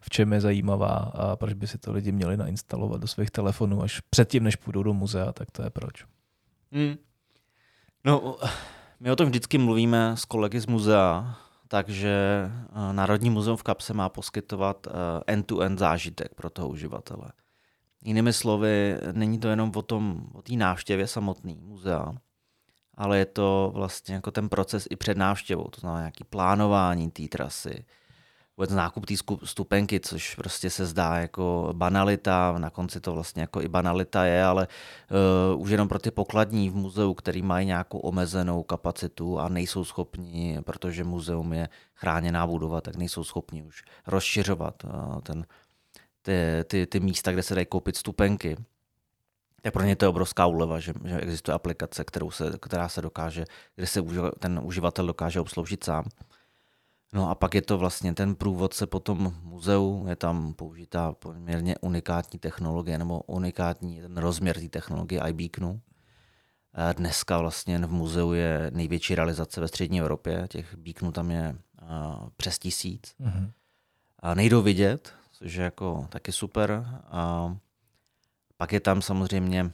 v 0.00 0.10
čem 0.10 0.32
je 0.32 0.40
zajímavá 0.40 0.94
a 1.14 1.36
proč 1.36 1.52
by 1.52 1.66
si 1.66 1.78
to 1.78 1.92
lidi 1.92 2.12
měli 2.12 2.36
nainstalovat 2.36 3.00
do 3.00 3.06
svých 3.06 3.30
telefonů 3.30 3.82
až 3.82 4.00
předtím, 4.10 4.44
než 4.44 4.56
půjdou 4.56 4.82
do 4.82 4.94
muzea, 4.94 5.32
tak 5.32 5.50
to 5.50 5.62
je 5.62 5.70
proč. 5.70 6.04
Hmm. 6.72 6.96
No, 8.04 8.36
my 9.00 9.10
o 9.10 9.16
tom 9.16 9.28
vždycky 9.28 9.58
mluvíme 9.58 10.16
s 10.16 10.24
kolegy 10.24 10.60
z 10.60 10.66
muzea, 10.66 11.38
takže 11.68 12.14
eh, 12.50 12.92
Národní 12.92 13.30
muzeum 13.30 13.56
v 13.56 13.62
Kapse 13.62 13.94
má 13.94 14.08
poskytovat 14.08 14.86
eh, 14.86 14.90
end-to-end 15.26 15.78
zážitek 15.78 16.34
pro 16.34 16.50
toho 16.50 16.68
uživatele. 16.68 17.32
Jinými 18.04 18.32
slovy, 18.32 18.98
není 19.12 19.38
to 19.38 19.48
jenom 19.48 19.72
o 19.74 19.82
tom, 19.82 20.26
o 20.32 20.42
té 20.42 20.52
návštěvě 20.52 21.06
samotný 21.06 21.58
muzea, 21.62 22.12
ale 22.98 23.18
je 23.18 23.26
to 23.26 23.70
vlastně 23.74 24.14
jako 24.14 24.30
ten 24.30 24.48
proces 24.48 24.86
i 24.90 24.96
před 24.96 25.16
návštěvou, 25.16 25.64
to 25.64 25.80
znamená 25.80 26.00
nějaký 26.00 26.24
plánování 26.24 27.10
té 27.10 27.28
trasy, 27.28 27.84
vůbec 28.56 28.70
nákup 28.70 29.06
té 29.06 29.14
stupenky, 29.44 30.00
což 30.00 30.34
prostě 30.34 30.70
se 30.70 30.86
zdá 30.86 31.16
jako 31.16 31.70
banalita, 31.72 32.58
na 32.58 32.70
konci 32.70 33.00
to 33.00 33.14
vlastně 33.14 33.42
jako 33.42 33.62
i 33.62 33.68
banalita 33.68 34.24
je, 34.24 34.44
ale 34.44 34.68
uh, 35.54 35.62
už 35.62 35.70
jenom 35.70 35.88
pro 35.88 35.98
ty 35.98 36.10
pokladní 36.10 36.70
v 36.70 36.74
muzeu, 36.76 37.14
který 37.14 37.42
mají 37.42 37.66
nějakou 37.66 37.98
omezenou 37.98 38.62
kapacitu 38.62 39.38
a 39.38 39.48
nejsou 39.48 39.84
schopni, 39.84 40.58
protože 40.64 41.04
muzeum 41.04 41.52
je 41.52 41.68
chráněná 41.94 42.46
budova, 42.46 42.80
tak 42.80 42.96
nejsou 42.96 43.24
schopni 43.24 43.62
už 43.62 43.82
rozšiřovat 44.06 44.84
uh, 44.84 45.20
ten, 45.20 45.46
ty, 46.22 46.32
ty, 46.66 46.86
ty 46.86 47.00
místa, 47.00 47.32
kde 47.32 47.42
se 47.42 47.54
dají 47.54 47.66
koupit 47.66 47.96
stupenky 47.96 48.56
tak 49.62 49.72
pro 49.72 49.82
ně 49.82 49.96
to 49.96 50.04
je 50.04 50.08
obrovská 50.08 50.46
úleva, 50.46 50.80
že, 50.80 50.92
že 51.04 51.20
existuje 51.20 51.54
aplikace, 51.54 52.04
kterou 52.04 52.30
se, 52.30 52.52
která 52.60 52.88
se 52.88 53.02
dokáže, 53.02 53.44
kde 53.76 53.86
se 53.86 54.02
ten 54.38 54.60
uživatel 54.62 55.06
dokáže 55.06 55.40
obsloužit 55.40 55.84
sám. 55.84 56.04
No 57.12 57.30
a 57.30 57.34
pak 57.34 57.54
je 57.54 57.62
to 57.62 57.78
vlastně 57.78 58.14
ten 58.14 58.34
průvodce 58.34 58.86
po 58.86 59.00
tom 59.00 59.34
muzeu, 59.42 60.06
je 60.08 60.16
tam 60.16 60.54
použitá 60.54 61.12
poměrně 61.12 61.76
unikátní 61.80 62.38
technologie 62.38 62.98
nebo 62.98 63.20
unikátní 63.20 64.00
ten 64.00 64.16
rozměr 64.16 64.60
té 64.60 64.68
technologie 64.68 65.22
iBeaconu. 65.28 65.80
Dneska 66.96 67.38
vlastně 67.38 67.78
v 67.78 67.92
muzeu 67.92 68.32
je 68.32 68.70
největší 68.74 69.14
realizace 69.14 69.60
ve 69.60 69.68
střední 69.68 70.00
Evropě, 70.00 70.46
těch 70.48 70.76
beaconů 70.76 71.12
tam 71.12 71.30
je 71.30 71.58
přes 72.36 72.58
tisíc. 72.58 73.14
Mm-hmm. 73.20 73.50
A 74.18 74.34
nejdou 74.34 74.62
vidět, 74.62 75.12
což 75.32 75.54
je 75.54 75.64
jako 75.64 76.06
taky 76.08 76.32
super. 76.32 77.00
A 77.04 77.56
pak 78.58 78.72
je 78.72 78.80
tam 78.80 79.02
samozřejmě 79.02 79.72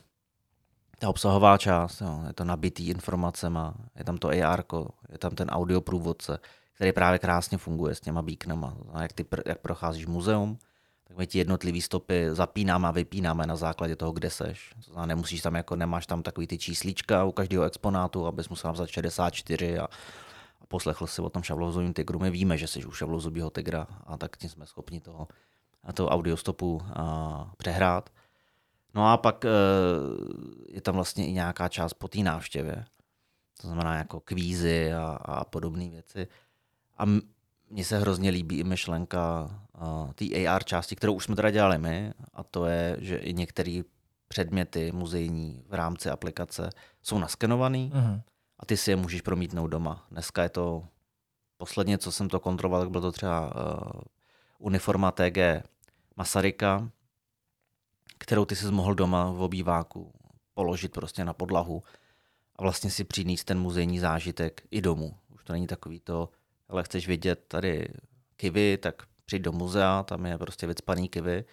ta 0.99 1.09
obsahová 1.09 1.59
část, 1.59 2.01
jo, 2.01 2.25
je 2.27 2.33
to 2.33 2.45
nabitý 2.45 2.89
informacema, 2.89 3.75
je 3.97 4.05
tam 4.05 4.19
to 4.19 4.29
AR, 4.29 4.65
je 5.09 5.19
tam 5.19 5.35
ten 5.35 5.49
audio 5.51 5.81
průvodce, 5.81 6.39
který 6.75 6.93
právě 6.93 7.19
krásně 7.19 7.59
funguje 7.59 7.95
s 7.95 8.01
těma 8.01 8.23
beaconama. 8.23 8.77
Jak, 9.01 9.13
ty, 9.13 9.27
jak 9.47 9.59
procházíš 9.59 10.07
muzeum, 10.07 10.59
tak 11.05 11.17
my 11.17 11.27
ti 11.27 11.39
jednotlivý 11.39 11.83
stopy 11.83 12.27
zapínáme 12.33 12.89
a 12.89 12.91
vypínáme 12.91 13.47
na 13.47 13.57
základě 13.57 13.97
toho, 13.97 14.13
kde 14.13 14.31
seš. 14.31 14.75
To 14.77 14.83
znamená, 14.83 15.07
nemusíš 15.07 15.43
tam 15.43 15.55
jako, 15.55 15.77
nemáš 15.77 16.07
tam 16.07 16.23
takový 16.23 16.47
ty 16.47 16.59
číslíčka 16.59 17.25
u 17.25 17.33
každého 17.33 17.65
exponátu, 17.65 18.27
abys 18.27 18.49
musel 18.49 18.69
napsat 18.69 18.89
64 18.89 19.79
a, 19.79 19.85
a 20.61 20.67
poslechl 20.69 21.07
si 21.07 21.23
o 21.23 21.31
tom 21.31 21.43
šavlozovým 21.43 21.93
tygru. 21.93 22.19
My 22.19 22.31
víme, 22.31 22.59
že 22.59 22.67
jsi 22.67 22.85
u 22.85 22.93
šavlozubího 22.93 23.51
tygra 23.51 23.87
a 24.07 24.17
tak 24.17 24.37
tím 24.37 24.51
jsme 24.51 24.67
schopni 24.67 25.01
toho, 25.01 25.29
a 25.85 25.93
toho 25.93 26.09
audiostopu 26.09 26.83
a, 26.95 27.53
přehrát. 27.57 28.11
No 28.95 29.13
a 29.13 29.17
pak 29.17 29.45
e, 29.45 29.49
je 30.69 30.81
tam 30.81 30.95
vlastně 30.95 31.27
i 31.27 31.33
nějaká 31.33 31.69
část 31.69 31.95
po 31.95 32.09
té 32.09 32.19
návštěvě. 32.19 32.85
To 33.61 33.67
znamená 33.67 33.99
jako 33.99 34.21
kvízy 34.21 34.93
a, 34.93 35.19
a 35.25 35.45
podobné 35.45 35.89
věci. 35.91 36.29
A 36.99 37.05
mně 37.71 37.85
se 37.85 37.99
hrozně 37.99 38.31
líbí 38.31 38.59
i 38.59 38.65
myšlenka 38.65 39.51
uh, 39.81 40.13
té 40.13 40.47
AR 40.47 40.65
části, 40.65 40.97
kterou 40.97 41.15
už 41.15 41.25
jsme 41.25 41.37
teda 41.37 41.51
dělali 41.51 41.79
my, 41.79 42.13
a 42.35 42.43
to 42.43 42.67
je, 42.67 42.97
že 43.01 43.17
i 43.17 43.35
některé 43.35 43.83
předměty 44.29 44.93
muzejní 44.93 45.65
v 45.69 45.75
rámci 45.75 46.11
aplikace 46.11 46.71
jsou 47.03 47.19
naskenovaný 47.19 47.93
uh-huh. 47.95 48.21
a 48.59 48.67
ty 48.67 48.77
si 48.77 48.91
je 48.91 48.97
můžeš 48.97 49.21
promítnout 49.21 49.67
doma. 49.67 50.07
Dneska 50.11 50.43
je 50.43 50.49
to, 50.49 50.85
posledně, 51.57 51.99
co 51.99 52.13
jsem 52.13 52.29
to 52.29 52.41
kontroloval, 52.41 52.81
tak 52.81 52.91
bylo 52.91 53.01
to 53.01 53.13
třeba 53.13 53.55
uh, 53.55 53.91
uniforma 54.59 55.11
TG 55.11 55.39
Masaryka, 56.17 56.91
kterou 58.19 58.45
ty 58.45 58.57
si 58.57 58.67
mohl 58.67 58.95
doma 58.95 59.31
v 59.31 59.43
obýváku 59.43 60.13
položit 60.55 60.93
prostě 60.93 61.25
na 61.25 61.33
podlahu 61.33 61.83
a 62.57 62.63
vlastně 62.63 62.91
si 62.91 63.05
přinést 63.05 63.45
ten 63.45 63.59
muzejní 63.59 63.99
zážitek 63.99 64.63
i 64.71 64.81
domů. 64.81 65.15
Už 65.35 65.45
to 65.45 65.53
není 65.53 65.67
takový 65.67 66.01
to, 66.01 66.29
ale 66.69 66.83
chceš 66.83 67.09
vidět 67.09 67.45
tady 67.49 67.89
kivy, 68.37 68.79
tak 68.79 69.03
přijď 69.27 69.43
do 69.43 69.53
muzea, 69.53 70.03
tam 70.03 70.27
je 70.27 70.39
prostě 70.39 70.67
vycpaný 70.67 71.09
kivy, 71.09 71.45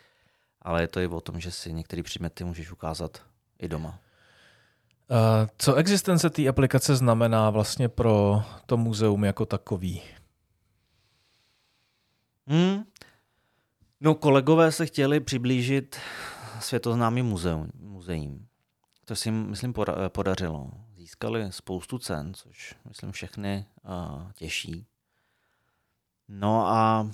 ale 0.61 0.81
je 0.81 0.87
to 0.87 0.99
i 0.99 1.07
o 1.07 1.21
tom, 1.21 1.39
že 1.39 1.51
si 1.51 1.73
některé 1.73 2.03
předměty 2.03 2.43
můžeš 2.43 2.71
ukázat 2.71 3.21
i 3.59 3.67
doma. 3.67 3.99
Co 5.57 5.75
existence 5.75 6.29
té 6.29 6.47
aplikace 6.47 6.95
znamená 6.95 7.49
vlastně 7.49 7.89
pro 7.89 8.43
to 8.65 8.77
muzeum 8.77 9.23
jako 9.23 9.45
takový? 9.45 10.01
Hmm. 12.47 12.83
No, 14.01 14.15
kolegové 14.15 14.71
se 14.71 14.85
chtěli 14.85 15.19
přiblížit 15.19 15.99
světoznámým 16.61 17.25
muzeum, 17.25 17.69
muzeím. 17.79 18.47
To 19.05 19.15
si 19.15 19.31
myslím 19.31 19.73
podařilo. 20.07 20.71
Získali 20.95 21.51
spoustu 21.51 21.99
cen, 21.99 22.33
což 22.33 22.75
myslím 22.87 23.11
všechny 23.11 23.65
těší. 24.35 24.85
No 26.27 26.67
a 26.67 27.09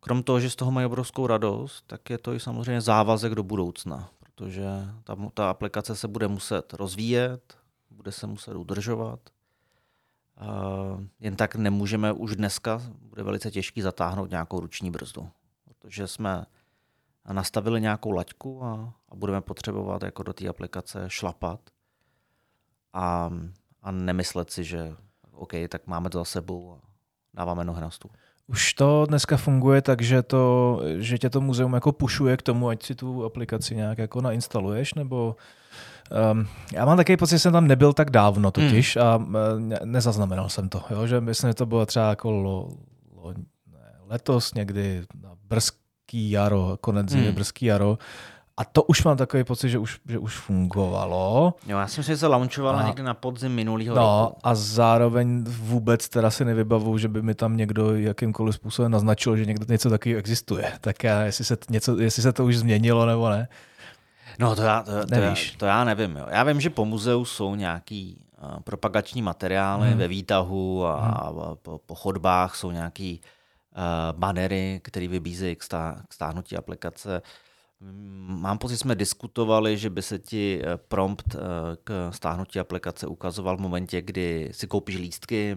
krom 0.00 0.22
toho, 0.22 0.40
že 0.40 0.50
z 0.50 0.56
toho 0.56 0.70
mají 0.70 0.86
obrovskou 0.86 1.26
radost, 1.26 1.84
tak 1.86 2.10
je 2.10 2.18
to 2.18 2.32
i 2.32 2.40
samozřejmě 2.40 2.80
závazek 2.80 3.34
do 3.34 3.42
budoucna, 3.42 4.10
protože 4.20 4.64
ta, 5.04 5.16
ta 5.34 5.50
aplikace 5.50 5.96
se 5.96 6.08
bude 6.08 6.28
muset 6.28 6.72
rozvíjet, 6.72 7.58
bude 7.90 8.12
se 8.12 8.26
muset 8.26 8.54
udržovat. 8.54 9.20
Uh, 10.42 11.02
jen 11.20 11.36
tak 11.36 11.56
nemůžeme 11.56 12.12
už 12.12 12.36
dneska, 12.36 12.82
bude 13.00 13.22
velice 13.22 13.50
těžký 13.50 13.82
zatáhnout 13.82 14.30
nějakou 14.30 14.60
ruční 14.60 14.90
brzdu, 14.90 15.28
protože 15.64 16.06
jsme 16.06 16.46
nastavili 17.32 17.80
nějakou 17.80 18.10
laťku 18.10 18.64
a, 18.64 18.94
a 19.08 19.14
budeme 19.14 19.40
potřebovat 19.40 20.02
jako 20.02 20.22
do 20.22 20.32
té 20.32 20.48
aplikace 20.48 21.04
šlapat 21.08 21.60
a, 22.92 23.30
a 23.82 23.90
nemyslet 23.90 24.50
si, 24.50 24.64
že 24.64 24.96
OK, 25.32 25.52
tak 25.68 25.86
máme 25.86 26.10
to 26.10 26.18
za 26.18 26.24
sebou 26.24 26.72
a 26.72 26.80
dáváme 27.34 27.64
nohy 27.64 27.80
na 27.80 27.90
stůl. 27.90 28.10
Už 28.46 28.74
to 28.74 29.06
dneska 29.06 29.36
funguje 29.36 29.82
tak, 29.82 30.02
že, 30.02 30.22
to, 30.22 30.80
že 30.98 31.18
tě 31.18 31.30
to 31.30 31.40
muzeum 31.40 31.74
jako 31.74 31.92
pušuje 31.92 32.36
k 32.36 32.42
tomu, 32.42 32.68
ať 32.68 32.82
si 32.82 32.94
tu 32.94 33.24
aplikaci 33.24 33.76
nějak 33.76 33.98
jako 33.98 34.20
nainstaluješ, 34.20 34.94
nebo 34.94 35.36
um, 36.32 36.46
já 36.72 36.84
mám 36.84 36.96
takový 36.96 37.16
pocit, 37.16 37.34
že 37.34 37.38
jsem 37.38 37.52
tam 37.52 37.66
nebyl 37.66 37.92
tak 37.92 38.10
dávno 38.10 38.50
totiž 38.50 38.96
hmm. 38.96 39.06
a 39.06 39.18
ne, 39.58 39.80
nezaznamenal 39.84 40.48
jsem 40.48 40.68
to, 40.68 40.82
jo? 40.90 41.06
že 41.06 41.20
myslím, 41.20 41.50
že 41.50 41.54
to 41.54 41.66
bylo 41.66 41.86
třeba 41.86 42.08
jako 42.08 42.30
lo, 42.30 42.68
lo, 43.16 43.32
ne, 43.72 43.92
letos 44.06 44.54
někdy 44.54 45.02
na 45.22 45.36
brzký 46.14 46.30
jaro, 46.30 46.76
konec 46.80 47.08
zimy, 47.08 47.24
hmm. 47.24 47.34
brzký 47.34 47.66
jaro, 47.66 47.98
a 48.56 48.64
to 48.64 48.82
už 48.82 49.04
mám 49.04 49.16
takový 49.16 49.44
pocit, 49.44 49.68
že 49.68 49.78
už, 49.78 50.00
že 50.08 50.18
už 50.18 50.36
fungovalo. 50.36 51.54
Jo, 51.66 51.78
já 51.78 51.86
jsem 51.86 52.04
si 52.04 52.16
se 52.16 52.26
launchovalo 52.26 52.78
a, 52.78 52.86
někdy 52.86 53.02
na 53.02 53.14
podzim 53.14 53.52
minulého 53.52 53.96
no, 53.96 54.24
roku. 54.24 54.40
a 54.42 54.54
zároveň 54.54 55.44
vůbec 55.44 56.08
teda 56.08 56.30
si 56.30 56.44
nevybavu, 56.44 56.98
že 56.98 57.08
by 57.08 57.22
mi 57.22 57.34
tam 57.34 57.56
někdo 57.56 57.96
jakýmkoliv 57.96 58.54
způsobem 58.54 58.90
naznačil, 58.90 59.36
že 59.36 59.46
někdo 59.46 59.66
něco 59.68 59.90
takového 59.90 60.18
existuje. 60.18 60.72
Tak 60.80 61.04
já, 61.04 61.22
jestli 61.22 61.44
se, 61.44 61.56
něco, 61.70 61.98
jestli 61.98 62.22
se 62.22 62.32
to 62.32 62.44
už 62.44 62.56
změnilo 62.56 63.06
nebo 63.06 63.28
ne. 63.28 63.48
No 64.38 64.56
to 64.56 64.62
já, 64.62 64.82
to, 64.82 65.06
to, 65.06 65.14
já, 65.14 65.34
to 65.58 65.66
já 65.66 65.84
nevím. 65.84 66.16
Jo. 66.16 66.26
Já 66.30 66.42
vím, 66.42 66.60
že 66.60 66.70
po 66.70 66.84
muzeu 66.84 67.24
jsou 67.24 67.54
nějaký 67.54 68.18
uh, 68.42 68.60
propagační 68.60 69.22
materiály 69.22 69.88
hmm. 69.88 69.98
ve 69.98 70.08
výtahu 70.08 70.86
a, 70.86 71.00
hmm. 71.00 71.14
a 71.14 71.54
po, 71.62 71.80
po 71.86 71.94
chodbách 71.94 72.56
jsou 72.56 72.70
nějaký 72.70 73.20
banery, 74.12 74.80
které 74.84 75.08
vybízejí 75.08 75.56
k, 75.56 75.62
stá, 75.62 76.04
k 76.08 76.14
stáhnutí 76.14 76.56
aplikace. 76.56 77.22
Mám 78.26 78.58
pocit, 78.58 78.76
jsme 78.76 78.94
diskutovali, 78.94 79.78
že 79.78 79.90
by 79.90 80.02
se 80.02 80.18
ti 80.18 80.62
eh, 80.62 80.76
prompt 80.76 81.34
eh, 81.34 81.38
k 81.84 82.10
stáhnutí 82.12 82.60
aplikace 82.60 83.06
ukazoval 83.06 83.56
v 83.56 83.60
momentě, 83.60 84.02
kdy 84.02 84.50
si 84.52 84.66
koupíš 84.66 84.96
lístky 84.96 85.56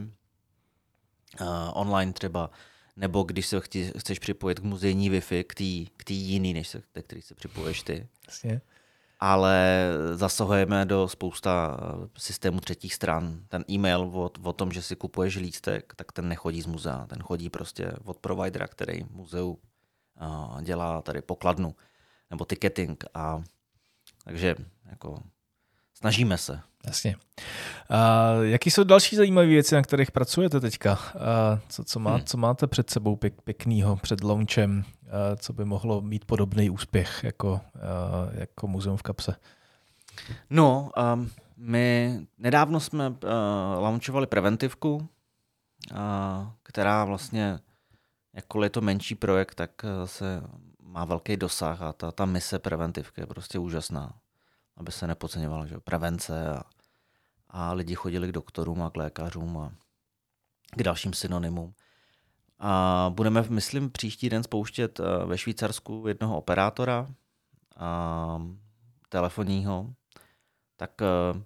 eh, 1.41 1.45
online 1.73 2.13
třeba, 2.13 2.49
nebo 2.95 3.23
když 3.23 3.47
se 3.47 3.61
chceš 3.97 4.19
připojit 4.19 4.59
k 4.59 4.63
muzejní 4.63 5.11
Wi-Fi, 5.11 5.43
k 5.97 6.03
té 6.03 6.13
jiný, 6.13 6.53
než 6.53 6.67
se, 6.67 6.81
který 7.01 7.21
se 7.21 7.35
připoješ 7.35 7.83
ty. 7.83 8.07
Jasně. 8.27 8.61
Ale 9.19 9.87
zasahujeme 10.13 10.85
do 10.85 11.07
spousta 11.07 11.77
systémů 12.17 12.59
třetích 12.59 12.93
stran. 12.93 13.39
Ten 13.47 13.65
e-mail 13.69 14.01
o, 14.01 14.31
o 14.43 14.53
tom, 14.53 14.71
že 14.71 14.81
si 14.81 14.95
kupuješ 14.95 15.35
lístek, 15.35 15.93
tak 15.95 16.11
ten 16.11 16.27
nechodí 16.27 16.61
z 16.61 16.65
muzea. 16.65 17.05
Ten 17.07 17.21
chodí 17.21 17.49
prostě 17.49 17.91
od 18.05 18.17
providera, 18.17 18.67
který 18.67 19.05
muzeu 19.11 19.59
dělá 20.61 21.01
tady 21.01 21.21
pokladnu 21.21 21.75
nebo 22.29 22.45
ticketing. 22.45 23.03
A, 23.13 23.43
takže 24.23 24.55
jako 24.85 25.23
snažíme 25.93 26.37
se. 26.37 26.61
Jasně. 26.87 27.15
A 27.89 28.31
jaký 28.41 28.71
jsou 28.71 28.83
další 28.83 29.15
zajímavé 29.15 29.47
věci, 29.47 29.75
na 29.75 29.81
kterých 29.81 30.11
pracujete 30.11 30.59
teďka? 30.59 30.93
A 30.93 31.59
co, 31.69 31.83
co, 31.83 31.99
má, 31.99 32.11
hmm. 32.11 32.25
co 32.25 32.37
máte 32.37 32.67
před 32.67 32.89
sebou 32.89 33.15
pěk, 33.15 33.41
pěknýho 33.41 33.95
před 33.95 34.23
launchem, 34.23 34.83
a 34.83 35.35
co 35.35 35.53
by 35.53 35.65
mohlo 35.65 36.01
mít 36.01 36.25
podobný 36.25 36.69
úspěch 36.69 37.23
jako, 37.23 37.61
jako 38.31 38.67
muzeum 38.67 38.97
v 38.97 39.01
kapse? 39.01 39.35
No, 40.49 40.91
um, 41.13 41.29
my 41.57 42.19
nedávno 42.37 42.79
jsme 42.79 43.09
uh, 43.09 43.15
launchovali 43.77 44.27
preventivku, 44.27 44.95
uh, 44.95 45.97
která 46.63 47.05
vlastně, 47.05 47.59
jakkoliv 48.35 48.65
je 48.65 48.69
to 48.69 48.81
menší 48.81 49.15
projekt, 49.15 49.55
tak 49.55 49.71
se 50.05 50.41
má 50.81 51.05
velký 51.05 51.37
dosah 51.37 51.81
a 51.81 51.93
ta, 51.93 52.11
ta 52.11 52.25
mise 52.25 52.59
preventivky 52.59 53.21
je 53.21 53.27
prostě 53.27 53.59
úžasná, 53.59 54.13
aby 54.77 54.91
se 54.91 55.07
nepodceňovala, 55.07 55.65
že 55.65 55.79
prevence 55.79 56.49
a, 56.49 56.61
a 57.49 57.73
lidi 57.73 57.95
chodili 57.95 58.27
k 58.27 58.31
doktorům 58.31 58.81
a 58.81 58.89
k 58.89 58.97
lékařům 58.97 59.57
a 59.57 59.71
k 60.71 60.83
dalším 60.83 61.13
synonymům. 61.13 61.73
A 62.59 63.11
budeme, 63.13 63.45
myslím, 63.49 63.89
příští 63.89 64.29
den 64.29 64.43
spouštět 64.43 64.99
eh, 64.99 65.25
ve 65.25 65.37
Švýcarsku 65.37 66.03
jednoho 66.07 66.37
operátora 66.37 67.07
a 67.77 68.41
telefonního, 69.09 69.93
tak 70.77 70.91
eh, 71.01 71.39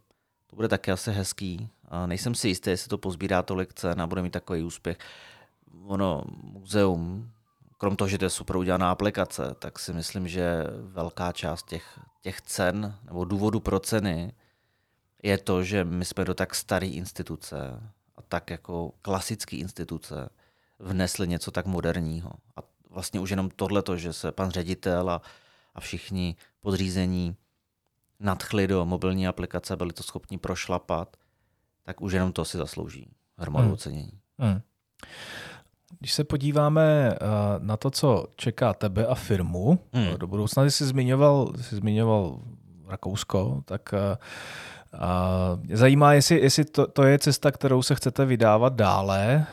to 0.47 0.55
bude 0.55 0.67
taky 0.67 0.91
asi 0.91 1.11
hezký. 1.11 1.69
A 1.87 2.07
nejsem 2.07 2.35
si 2.35 2.47
jistý, 2.47 2.69
jestli 2.69 2.89
to 2.89 2.97
pozbírá 2.97 3.43
tolik 3.43 3.73
cen 3.73 4.01
a 4.01 4.07
bude 4.07 4.21
mít 4.21 4.29
takový 4.29 4.63
úspěch. 4.63 4.97
Ono, 5.87 6.23
muzeum 6.43 7.31
krom 7.81 7.95
toho, 7.95 8.07
že 8.07 8.17
to 8.17 8.25
je 8.25 8.29
super 8.29 8.57
udělaná 8.57 8.91
aplikace, 8.91 9.55
tak 9.59 9.79
si 9.79 9.93
myslím, 9.93 10.27
že 10.27 10.63
velká 10.81 11.31
část 11.31 11.65
těch, 11.65 11.99
těch 12.21 12.41
cen 12.41 12.95
nebo 13.05 13.25
důvodu 13.25 13.59
pro 13.59 13.79
ceny 13.79 14.33
je 15.23 15.37
to, 15.37 15.63
že 15.63 15.83
my 15.83 16.05
jsme 16.05 16.25
do 16.25 16.33
tak 16.33 16.55
staré 16.55 16.87
instituce 16.87 17.81
a 18.15 18.21
tak 18.21 18.49
jako 18.49 18.91
klasické 19.01 19.57
instituce 19.57 20.29
vnesli 20.79 21.27
něco 21.27 21.51
tak 21.51 21.65
moderního. 21.65 22.31
A 22.55 22.59
vlastně 22.89 23.19
už 23.19 23.29
jenom 23.29 23.49
tohleto, 23.49 23.97
že 23.97 24.13
se 24.13 24.31
pan 24.31 24.51
ředitel 24.51 25.09
a, 25.09 25.21
a 25.75 25.79
všichni 25.79 26.35
podřízení 26.61 27.35
nadchli 28.19 28.67
do 28.67 28.85
mobilní 28.85 29.27
aplikace, 29.27 29.75
byli 29.75 29.93
to 29.93 30.03
schopni 30.03 30.37
prošlapat, 30.37 31.17
tak 31.83 32.01
už 32.01 32.13
jenom 32.13 32.33
to 32.33 32.45
si 32.45 32.57
zaslouží 32.57 33.09
hromadu 33.37 33.65
hmm. 33.65 33.73
ocenění. 33.73 34.19
Hmm. 34.39 34.61
Když 35.99 36.13
se 36.13 36.23
podíváme 36.23 37.15
na 37.59 37.77
to, 37.77 37.91
co 37.91 38.27
čeká 38.35 38.73
tebe 38.73 39.07
a 39.07 39.15
firmu 39.15 39.79
hmm. 39.93 40.17
do 40.17 40.27
budoucna, 40.27 40.63
jsi 40.63 40.85
zmiňoval, 40.85 41.53
jsi 41.61 41.75
zmiňoval 41.75 42.39
Rakousko, 42.87 43.61
tak 43.65 43.93
a 44.99 45.29
zajímá, 45.73 46.13
jestli, 46.13 46.41
jestli 46.41 46.65
to, 46.65 46.87
to 46.87 47.03
je 47.03 47.19
cesta, 47.19 47.51
kterou 47.51 47.81
se 47.81 47.95
chcete 47.95 48.25
vydávat 48.25 48.73
dále, 48.73 49.45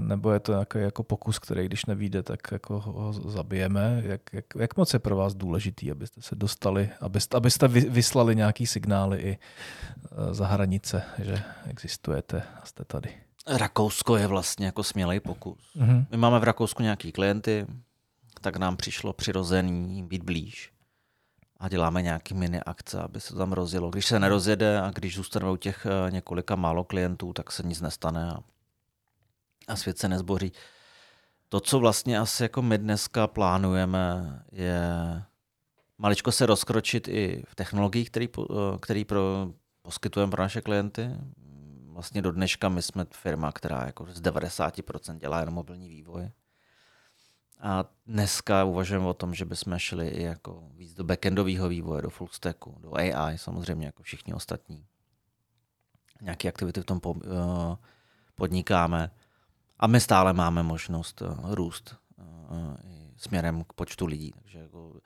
nebo 0.00 0.32
je 0.32 0.40
to 0.40 0.52
nějaký 0.52 0.78
jako 0.78 1.02
pokus, 1.02 1.38
který 1.38 1.66
když 1.66 1.86
nevíde, 1.86 2.22
tak 2.22 2.40
jako 2.52 2.80
ho 2.80 3.12
zabijeme. 3.12 4.02
Jak, 4.06 4.20
jak, 4.32 4.44
jak 4.58 4.76
moc 4.76 4.92
je 4.92 4.98
pro 4.98 5.16
vás 5.16 5.34
důležitý, 5.34 5.90
abyste 5.90 6.22
se 6.22 6.34
dostali, 6.34 6.90
abyste, 7.00 7.36
abyste 7.36 7.68
vyslali 7.68 8.36
nějaký 8.36 8.66
signály 8.66 9.18
i 9.18 9.38
za 10.30 10.46
hranice, 10.46 11.02
že 11.18 11.42
existujete 11.68 12.42
a 12.62 12.66
jste 12.66 12.84
tady? 12.84 13.10
Rakousko 13.46 14.16
je 14.16 14.26
vlastně 14.26 14.66
jako 14.66 14.82
smělej 14.82 15.20
pokus. 15.20 15.72
Mm-hmm. 15.76 16.06
My 16.10 16.16
máme 16.16 16.38
v 16.38 16.44
Rakousku 16.44 16.82
nějaký 16.82 17.12
klienty, 17.12 17.66
tak 18.40 18.56
nám 18.56 18.76
přišlo 18.76 19.12
přirozený 19.12 20.02
být 20.02 20.22
blíž 20.22 20.72
a 21.60 21.68
děláme 21.68 22.02
nějaký 22.02 22.34
mini 22.34 22.60
akce, 22.60 23.02
aby 23.02 23.20
se 23.20 23.32
to 23.32 23.38
tam 23.38 23.52
rozjelo. 23.52 23.90
Když 23.90 24.06
se 24.06 24.18
nerozjede 24.18 24.80
a 24.80 24.90
když 24.90 25.16
zůstaneme 25.16 25.52
u 25.52 25.56
těch 25.56 25.86
eh, 25.86 26.10
několika 26.10 26.56
málo 26.56 26.84
klientů, 26.84 27.32
tak 27.32 27.52
se 27.52 27.62
nic 27.62 27.80
nestane 27.80 28.30
a, 28.30 28.38
a 29.68 29.76
svět 29.76 29.98
se 29.98 30.08
nezboří. 30.08 30.52
To, 31.48 31.60
co 31.60 31.78
vlastně 31.78 32.18
asi 32.18 32.42
jako 32.42 32.62
my 32.62 32.78
dneska 32.78 33.26
plánujeme, 33.26 34.42
je 34.52 34.82
maličko 35.98 36.32
se 36.32 36.46
rozkročit 36.46 37.08
i 37.08 37.42
v 37.48 37.54
technologiích, 37.54 38.10
který, 38.10 38.28
eh, 38.38 38.78
který 38.80 39.04
pro, 39.04 39.52
poskytujeme 39.82 40.30
pro 40.30 40.42
naše 40.42 40.60
klienty. 40.60 41.10
Vlastně 41.86 42.22
do 42.22 42.32
dneška 42.32 42.68
my 42.68 42.82
jsme 42.82 43.06
firma, 43.12 43.52
která 43.52 43.86
jako 43.86 44.06
z 44.12 44.20
90% 44.20 45.18
dělá 45.18 45.40
jenom 45.40 45.54
mobilní 45.54 45.88
vývoj. 45.88 46.30
A 47.62 47.84
dneska 48.06 48.64
uvažujeme 48.64 49.06
o 49.06 49.14
tom, 49.14 49.34
že 49.34 49.44
bychom 49.44 49.78
šli 49.78 50.08
i 50.08 50.22
jako 50.22 50.62
víc 50.74 50.94
do 50.94 51.04
backendového 51.04 51.68
vývoje, 51.68 52.02
do 52.02 52.10
full 52.10 52.28
stacku, 52.28 52.76
do 52.80 52.94
AI, 52.94 53.38
samozřejmě 53.38 53.86
jako 53.86 54.02
všichni 54.02 54.34
ostatní. 54.34 54.86
Nějaké 56.20 56.48
aktivity 56.48 56.80
v 56.80 56.84
tom 56.84 57.00
uh, 57.04 57.22
podnikáme. 58.34 59.10
A 59.78 59.86
my 59.86 60.00
stále 60.00 60.32
máme 60.32 60.62
možnost 60.62 61.22
uh, 61.22 61.54
růst 61.54 61.96
uh, 62.18 62.76
směrem 63.16 63.64
k 63.64 63.72
počtu 63.72 64.06
lidí. 64.06 64.32
Takže 64.32 64.58
jako, 64.58 65.00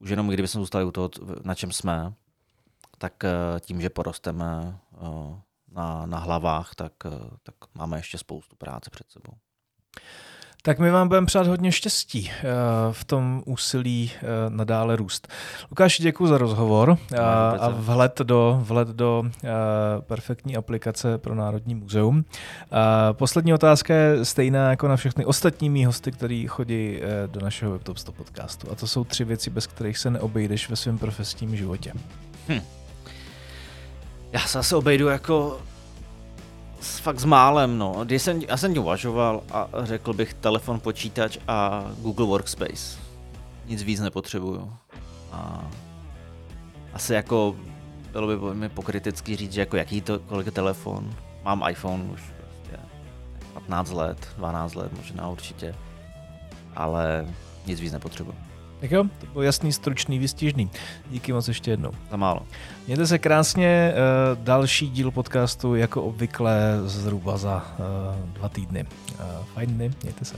už 0.00 0.10
jenom 0.10 0.28
kdybychom 0.28 0.62
zůstali 0.62 0.84
u 0.84 0.90
toho, 0.90 1.10
na 1.44 1.54
čem 1.54 1.72
jsme, 1.72 2.12
tak 2.98 3.24
tím, 3.60 3.80
že 3.80 3.90
porosteme 3.90 4.78
na, 5.68 6.06
na 6.06 6.18
hlavách, 6.18 6.74
tak, 6.74 6.92
tak 7.42 7.54
máme 7.74 7.98
ještě 7.98 8.18
spoustu 8.18 8.56
práce 8.56 8.90
před 8.90 9.10
sebou. 9.10 9.32
Tak 10.66 10.78
my 10.78 10.90
vám 10.90 11.08
budeme 11.08 11.26
přát 11.26 11.46
hodně 11.46 11.72
štěstí 11.72 12.30
eh, 12.30 12.42
v 12.92 13.04
tom 13.04 13.42
úsilí 13.46 14.10
eh, 14.16 14.22
nadále 14.48 14.96
růst. 14.96 15.28
Lukáši, 15.70 16.02
děkuji 16.02 16.26
za 16.26 16.38
rozhovor 16.38 16.98
a 17.20 17.68
vhled 17.68 18.18
do, 18.18 18.60
vhled 18.62 18.88
do 18.88 19.22
eh, 19.26 19.48
perfektní 20.00 20.56
aplikace 20.56 21.18
pro 21.18 21.34
Národní 21.34 21.74
muzeum. 21.74 22.24
Poslední 23.12 23.54
otázka 23.54 23.94
je 23.94 24.24
stejná 24.24 24.70
jako 24.70 24.88
na 24.88 24.96
všechny 24.96 25.24
ostatní 25.24 25.70
mý 25.70 25.84
hosty, 25.84 26.12
kteří 26.12 26.46
chodí 26.46 27.00
do 27.26 27.40
našeho 27.40 27.72
WebTop 27.72 27.98
100 27.98 28.12
podcastu. 28.12 28.72
A 28.72 28.74
to 28.74 28.86
jsou 28.86 29.04
tři 29.04 29.24
věci, 29.24 29.50
bez 29.50 29.66
kterých 29.66 29.98
se 29.98 30.10
neobejdeš 30.10 30.70
ve 30.70 30.76
svém 30.76 30.98
profesním 30.98 31.56
životě. 31.56 31.92
Hm. 32.48 32.60
Já 34.32 34.40
se 34.40 34.58
asi 34.58 34.74
obejdu 34.74 35.08
jako 35.08 35.60
fakt 36.84 37.20
s 37.20 37.24
málem, 37.24 37.78
no. 37.78 38.04
Když 38.04 38.22
jsem, 38.22 38.42
já 38.48 38.56
jsem 38.56 38.78
uvažoval 38.78 39.42
a 39.50 39.68
řekl 39.82 40.12
bych 40.12 40.34
telefon, 40.34 40.80
počítač 40.80 41.38
a 41.48 41.84
Google 41.98 42.26
Workspace. 42.26 42.98
Nic 43.66 43.82
víc 43.82 44.00
nepotřebuju. 44.00 44.72
A 45.32 45.64
asi 46.92 47.14
jako 47.14 47.56
bylo 48.12 48.26
by 48.26 48.54
mi 48.54 48.68
pokriticky 48.68 49.36
říct, 49.36 49.52
že 49.52 49.60
jako 49.60 49.76
jaký 49.76 50.00
to, 50.00 50.18
kolik 50.18 50.46
je 50.46 50.52
telefon. 50.52 51.14
Mám 51.44 51.64
iPhone 51.70 52.04
už 52.04 52.20
prostě 52.20 52.78
15 53.52 53.90
let, 53.90 54.28
12 54.36 54.74
let 54.74 54.92
možná 54.96 55.28
určitě. 55.28 55.74
Ale 56.76 57.26
nic 57.66 57.80
víc 57.80 57.92
nepotřebuju. 57.92 58.36
Tak 58.84 58.90
jo, 58.90 59.04
to 59.20 59.26
bylo 59.26 59.42
jasný, 59.42 59.72
stručný, 59.72 60.18
vystižný. 60.18 60.70
Díky 61.10 61.32
moc 61.32 61.48
ještě 61.48 61.70
jednou. 61.70 61.90
Za 62.10 62.16
málo. 62.16 62.40
Mějte 62.86 63.06
se 63.06 63.18
krásně. 63.18 63.66
Eh, 63.66 63.94
další 64.34 64.90
díl 64.90 65.10
podcastu 65.10 65.74
jako 65.74 66.02
obvykle 66.02 66.80
zhruba 66.84 67.36
za 67.36 67.66
eh, 67.72 67.82
dva 68.32 68.48
týdny. 68.48 68.84
Eh, 69.20 69.24
fajn 69.54 69.74
dny, 69.74 69.90
mějte 70.02 70.24
se. 70.24 70.36